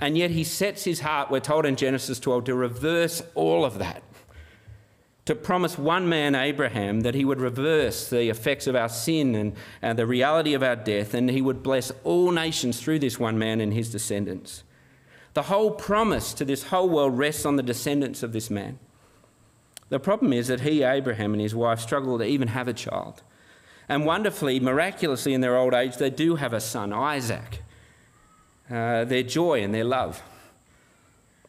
And 0.00 0.16
yet 0.16 0.30
He 0.30 0.44
sets 0.44 0.84
His 0.84 1.00
heart, 1.00 1.30
we're 1.30 1.40
told 1.40 1.66
in 1.66 1.76
Genesis 1.76 2.18
12, 2.18 2.44
to 2.44 2.54
reverse 2.54 3.22
all 3.34 3.64
of 3.64 3.78
that. 3.78 4.02
To 5.26 5.34
promise 5.34 5.78
one 5.78 6.08
man, 6.08 6.34
Abraham, 6.34 7.02
that 7.02 7.14
he 7.14 7.24
would 7.24 7.40
reverse 7.40 8.08
the 8.08 8.30
effects 8.30 8.66
of 8.66 8.74
our 8.74 8.88
sin 8.88 9.34
and, 9.36 9.52
and 9.80 9.96
the 9.96 10.06
reality 10.06 10.54
of 10.54 10.62
our 10.62 10.74
death, 10.74 11.14
and 11.14 11.30
he 11.30 11.42
would 11.42 11.62
bless 11.62 11.92
all 12.02 12.32
nations 12.32 12.80
through 12.80 12.98
this 12.98 13.18
one 13.18 13.38
man 13.38 13.60
and 13.60 13.72
his 13.72 13.92
descendants. 13.92 14.64
The 15.34 15.42
whole 15.42 15.70
promise 15.70 16.34
to 16.34 16.44
this 16.44 16.64
whole 16.64 16.88
world 16.88 17.16
rests 17.16 17.44
on 17.46 17.56
the 17.56 17.62
descendants 17.62 18.22
of 18.22 18.32
this 18.32 18.50
man. 18.50 18.78
The 19.90 20.00
problem 20.00 20.32
is 20.32 20.48
that 20.48 20.62
he, 20.62 20.82
Abraham, 20.82 21.32
and 21.32 21.40
his 21.40 21.54
wife 21.54 21.80
struggle 21.80 22.18
to 22.18 22.24
even 22.24 22.48
have 22.48 22.66
a 22.66 22.72
child. 22.72 23.22
And 23.88 24.06
wonderfully, 24.06 24.58
miraculously, 24.58 25.34
in 25.34 25.40
their 25.40 25.56
old 25.56 25.74
age, 25.74 25.96
they 25.96 26.10
do 26.10 26.36
have 26.36 26.52
a 26.52 26.60
son, 26.60 26.92
Isaac, 26.92 27.59
uh, 28.70 29.04
their 29.04 29.22
joy 29.22 29.62
and 29.62 29.74
their 29.74 29.84
love. 29.84 30.22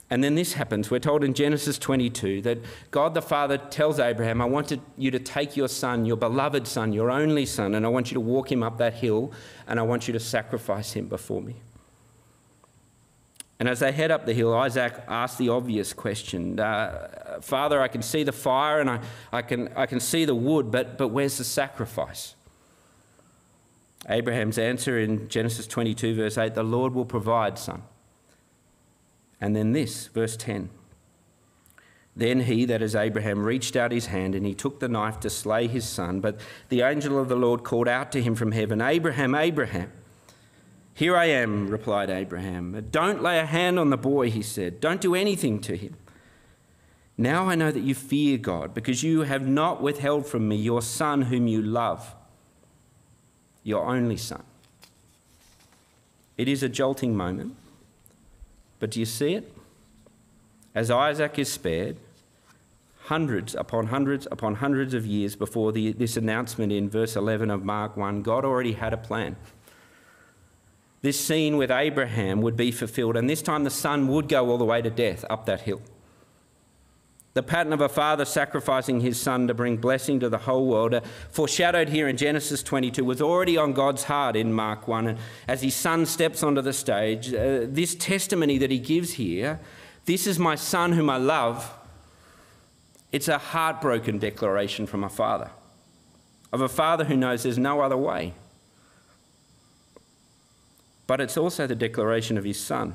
And 0.09 0.21
then 0.21 0.35
this 0.35 0.53
happens. 0.53 0.91
We're 0.91 0.99
told 0.99 1.23
in 1.23 1.33
Genesis 1.33 1.77
22 1.77 2.41
that 2.41 2.57
God 2.91 3.13
the 3.13 3.21
Father 3.21 3.57
tells 3.57 3.97
Abraham, 3.97 4.41
I 4.41 4.45
want 4.45 4.77
you 4.97 5.09
to 5.09 5.19
take 5.19 5.55
your 5.55 5.69
son, 5.69 6.05
your 6.05 6.17
beloved 6.17 6.67
son, 6.67 6.91
your 6.91 7.09
only 7.09 7.45
son, 7.45 7.75
and 7.75 7.85
I 7.85 7.89
want 7.89 8.11
you 8.11 8.15
to 8.15 8.19
walk 8.19 8.51
him 8.51 8.61
up 8.61 8.77
that 8.79 8.95
hill, 8.95 9.31
and 9.67 9.79
I 9.79 9.83
want 9.83 10.07
you 10.07 10.11
to 10.11 10.19
sacrifice 10.19 10.91
him 10.91 11.07
before 11.07 11.41
me. 11.41 11.55
And 13.57 13.69
as 13.69 13.79
they 13.79 13.93
head 13.93 14.11
up 14.11 14.25
the 14.25 14.33
hill, 14.33 14.53
Isaac 14.53 15.01
asks 15.07 15.37
the 15.37 15.49
obvious 15.49 15.93
question 15.93 16.59
uh, 16.59 17.37
Father, 17.41 17.79
I 17.79 17.87
can 17.87 18.01
see 18.01 18.23
the 18.23 18.31
fire 18.31 18.81
and 18.81 18.89
I, 18.89 18.99
I, 19.31 19.43
can, 19.43 19.69
I 19.75 19.85
can 19.85 19.99
see 19.99 20.25
the 20.25 20.33
wood, 20.33 20.71
but, 20.71 20.97
but 20.97 21.09
where's 21.09 21.37
the 21.37 21.43
sacrifice? 21.43 22.33
Abraham's 24.09 24.57
answer 24.57 24.99
in 24.99 25.27
Genesis 25.29 25.67
22, 25.67 26.15
verse 26.15 26.37
8 26.37 26.55
the 26.55 26.63
Lord 26.63 26.93
will 26.93 27.05
provide, 27.05 27.57
son. 27.59 27.83
And 29.39 29.55
then 29.55 29.73
this, 29.73 30.07
verse 30.07 30.37
10. 30.37 30.69
Then 32.15 32.41
he, 32.41 32.65
that 32.65 32.81
is 32.81 32.95
Abraham, 32.95 33.43
reached 33.43 33.75
out 33.75 33.91
his 33.91 34.07
hand 34.07 34.35
and 34.35 34.45
he 34.45 34.53
took 34.53 34.79
the 34.79 34.89
knife 34.89 35.19
to 35.21 35.29
slay 35.29 35.67
his 35.67 35.87
son. 35.87 36.19
But 36.19 36.39
the 36.69 36.81
angel 36.81 37.17
of 37.17 37.29
the 37.29 37.35
Lord 37.35 37.63
called 37.63 37.87
out 37.87 38.11
to 38.11 38.21
him 38.21 38.35
from 38.35 38.51
heaven, 38.51 38.81
Abraham, 38.81 39.33
Abraham. 39.33 39.91
Here 40.93 41.15
I 41.15 41.25
am, 41.25 41.67
replied 41.67 42.09
Abraham. 42.09 42.87
Don't 42.91 43.23
lay 43.23 43.39
a 43.39 43.45
hand 43.45 43.79
on 43.79 43.89
the 43.89 43.97
boy, 43.97 44.29
he 44.29 44.41
said. 44.41 44.81
Don't 44.81 44.99
do 44.99 45.15
anything 45.15 45.59
to 45.61 45.77
him. 45.77 45.95
Now 47.17 47.47
I 47.47 47.55
know 47.55 47.71
that 47.71 47.81
you 47.81 47.95
fear 47.95 48.37
God, 48.37 48.73
because 48.73 49.03
you 49.03 49.21
have 49.21 49.47
not 49.47 49.81
withheld 49.81 50.25
from 50.25 50.47
me 50.47 50.57
your 50.57 50.81
son 50.81 51.23
whom 51.23 51.47
you 51.47 51.61
love, 51.61 52.15
your 53.63 53.85
only 53.85 54.17
son. 54.17 54.43
It 56.37 56.47
is 56.47 56.63
a 56.63 56.69
jolting 56.69 57.15
moment, 57.15 57.55
but 58.79 58.91
do 58.91 58.99
you 58.99 59.05
see 59.05 59.35
it? 59.35 59.53
As 60.73 60.89
Isaac 60.89 61.37
is 61.37 61.51
spared, 61.51 61.97
hundreds 63.05 63.53
upon 63.55 63.87
hundreds 63.87 64.27
upon 64.31 64.55
hundreds 64.55 64.93
of 64.93 65.05
years 65.05 65.35
before 65.35 65.71
the, 65.71 65.91
this 65.91 66.17
announcement 66.17 66.71
in 66.71 66.89
verse 66.89 67.15
11 67.15 67.51
of 67.51 67.63
Mark 67.63 67.97
1, 67.97 68.21
God 68.21 68.45
already 68.45 68.73
had 68.73 68.93
a 68.93 68.97
plan 68.97 69.35
this 71.01 71.19
scene 71.19 71.57
with 71.57 71.71
Abraham 71.71 72.41
would 72.41 72.55
be 72.55 72.71
fulfilled, 72.71 73.17
and 73.17 73.29
this 73.29 73.41
time 73.41 73.63
the 73.63 73.71
son 73.71 74.07
would 74.07 74.27
go 74.27 74.49
all 74.49 74.57
the 74.57 74.65
way 74.65 74.81
to 74.81 74.89
death 74.89 75.25
up 75.29 75.45
that 75.47 75.61
hill. 75.61 75.81
The 77.33 77.43
pattern 77.43 77.71
of 77.71 77.79
a 77.79 77.87
father 77.87 78.25
sacrificing 78.25 78.99
his 78.99 79.19
son 79.19 79.47
to 79.47 79.53
bring 79.53 79.77
blessing 79.77 80.19
to 80.19 80.29
the 80.29 80.39
whole 80.39 80.67
world, 80.67 80.93
uh, 80.93 81.01
foreshadowed 81.29 81.89
here 81.89 82.07
in 82.07 82.17
Genesis 82.17 82.61
22, 82.61 83.05
was 83.05 83.21
already 83.21 83.57
on 83.57 83.71
God's 83.73 84.03
heart 84.03 84.35
in 84.35 84.51
Mark 84.51 84.87
1. 84.87 85.07
And 85.07 85.19
as 85.47 85.61
his 85.61 85.75
son 85.75 86.05
steps 86.05 86.43
onto 86.43 86.61
the 86.61 86.73
stage, 86.73 87.33
uh, 87.33 87.61
this 87.63 87.95
testimony 87.95 88.57
that 88.57 88.69
he 88.69 88.79
gives 88.79 89.13
here, 89.13 89.59
this 90.05 90.27
is 90.27 90.37
my 90.37 90.55
son 90.55 90.91
whom 90.91 91.09
I 91.09 91.17
love, 91.17 91.73
it's 93.11 93.27
a 93.27 93.37
heartbroken 93.37 94.19
declaration 94.19 94.85
from 94.85 95.03
a 95.03 95.09
father, 95.09 95.51
of 96.51 96.61
a 96.61 96.69
father 96.69 97.05
who 97.05 97.15
knows 97.15 97.43
there's 97.43 97.57
no 97.57 97.79
other 97.79 97.97
way 97.97 98.33
but 101.11 101.19
it's 101.19 101.35
also 101.35 101.67
the 101.67 101.75
declaration 101.75 102.37
of 102.37 102.45
his 102.45 102.57
son. 102.57 102.93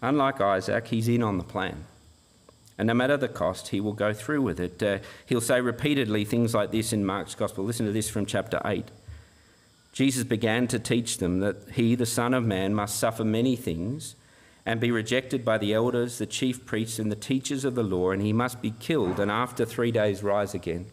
Unlike 0.00 0.40
Isaac, 0.40 0.86
he's 0.86 1.08
in 1.08 1.22
on 1.22 1.36
the 1.36 1.44
plan. 1.44 1.84
And 2.78 2.86
no 2.86 2.94
matter 2.94 3.16
the 3.16 3.28
cost, 3.28 3.68
he 3.68 3.80
will 3.80 3.92
go 3.92 4.12
through 4.12 4.42
with 4.42 4.60
it. 4.60 4.82
Uh, 4.82 4.98
he'll 5.24 5.40
say 5.40 5.60
repeatedly 5.60 6.24
things 6.24 6.54
like 6.54 6.72
this 6.72 6.92
in 6.92 7.06
Mark's 7.06 7.34
Gospel. 7.34 7.64
Listen 7.64 7.86
to 7.86 7.92
this 7.92 8.10
from 8.10 8.26
chapter 8.26 8.60
8. 8.64 8.84
Jesus 9.92 10.24
began 10.24 10.68
to 10.68 10.78
teach 10.78 11.18
them 11.18 11.40
that 11.40 11.56
he, 11.72 11.94
the 11.94 12.04
Son 12.04 12.34
of 12.34 12.44
Man, 12.44 12.74
must 12.74 12.98
suffer 12.98 13.24
many 13.24 13.56
things 13.56 14.14
and 14.66 14.78
be 14.78 14.90
rejected 14.90 15.44
by 15.44 15.56
the 15.56 15.72
elders, 15.72 16.18
the 16.18 16.26
chief 16.26 16.66
priests, 16.66 16.98
and 16.98 17.10
the 17.10 17.16
teachers 17.16 17.64
of 17.64 17.74
the 17.74 17.82
law, 17.82 18.10
and 18.10 18.20
he 18.20 18.32
must 18.32 18.60
be 18.60 18.72
killed 18.72 19.18
and 19.18 19.30
after 19.30 19.64
three 19.64 19.90
days 19.90 20.22
rise 20.22 20.52
again. 20.52 20.86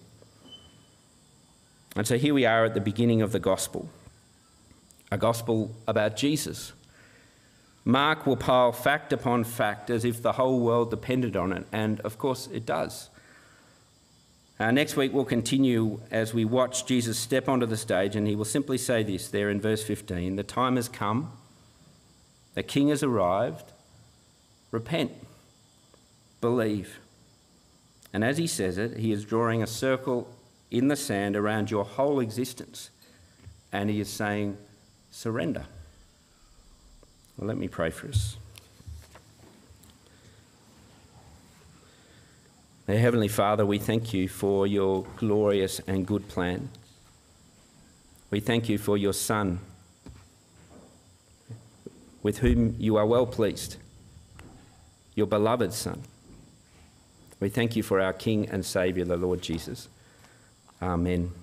And 1.95 2.07
so 2.07 2.17
here 2.17 2.33
we 2.33 2.45
are 2.45 2.63
at 2.65 2.75
the 2.75 2.81
beginning 2.81 3.21
of 3.21 3.31
the 3.33 3.39
Gospel 3.39 3.89
a 5.13 5.17
gospel 5.17 5.71
about 5.87 6.17
Jesus. 6.17 6.73
Mark 7.85 8.25
will 8.25 8.37
pile 8.37 8.71
fact 8.71 9.11
upon 9.11 9.43
fact 9.43 9.89
as 9.89 10.05
if 10.05 10.21
the 10.21 10.33
whole 10.33 10.59
world 10.59 10.89
depended 10.89 11.35
on 11.35 11.51
it, 11.51 11.65
and 11.71 11.99
of 12.01 12.17
course 12.17 12.47
it 12.51 12.65
does. 12.65 13.09
Uh, 14.59 14.71
next 14.71 14.95
week 14.95 15.11
we'll 15.11 15.25
continue 15.25 15.99
as 16.09 16.33
we 16.33 16.45
watch 16.45 16.85
Jesus 16.85 17.19
step 17.19 17.49
onto 17.49 17.65
the 17.65 17.75
stage, 17.75 18.15
and 18.15 18.27
he 18.27 18.35
will 18.35 18.45
simply 18.45 18.77
say 18.77 19.03
this 19.03 19.27
there 19.27 19.49
in 19.49 19.59
verse 19.59 19.83
15 19.83 20.37
The 20.37 20.43
time 20.43 20.77
has 20.77 20.87
come, 20.87 21.31
the 22.53 22.63
king 22.63 22.87
has 22.87 23.03
arrived, 23.03 23.73
repent, 24.71 25.11
believe. 26.39 26.99
And 28.13 28.23
as 28.23 28.37
he 28.37 28.47
says 28.47 28.77
it, 28.77 28.97
he 28.97 29.11
is 29.11 29.25
drawing 29.25 29.63
a 29.63 29.67
circle 29.67 30.33
in 30.69 30.87
the 30.87 30.95
sand 30.95 31.35
around 31.35 31.71
your 31.71 31.83
whole 31.83 32.19
existence, 32.19 32.91
and 33.71 33.89
he 33.89 33.99
is 33.99 34.09
saying, 34.09 34.57
surrender. 35.11 35.65
Well, 37.43 37.49
let 37.49 37.58
me 37.58 37.67
pray 37.67 37.89
for 37.89 38.08
us. 38.08 38.38
Our 42.88 42.95
Heavenly 42.95 43.27
Father, 43.27 43.65
we 43.65 43.79
thank 43.79 44.13
you 44.13 44.29
for 44.29 44.65
your 44.65 45.06
glorious 45.17 45.82
and 45.86 46.07
good 46.07 46.30
plan. 46.30 46.70
We 48.32 48.39
thank 48.39 48.70
you 48.70 48.78
for 48.78 48.97
your 48.97 49.11
Son, 49.11 49.59
with 52.22 52.38
whom 52.38 52.78
you 52.80 52.95
are 52.95 53.05
well 53.05 53.26
pleased, 53.26 53.76
your 55.13 55.28
beloved 55.28 55.74
Son. 55.74 56.01
We 57.41 57.49
thank 57.49 57.76
you 57.76 57.84
for 57.84 57.99
our 57.99 58.13
King 58.13 58.47
and 58.51 58.65
Saviour, 58.65 59.05
the 59.05 59.17
Lord 59.17 59.41
Jesus. 59.41 59.89
Amen. 60.82 61.34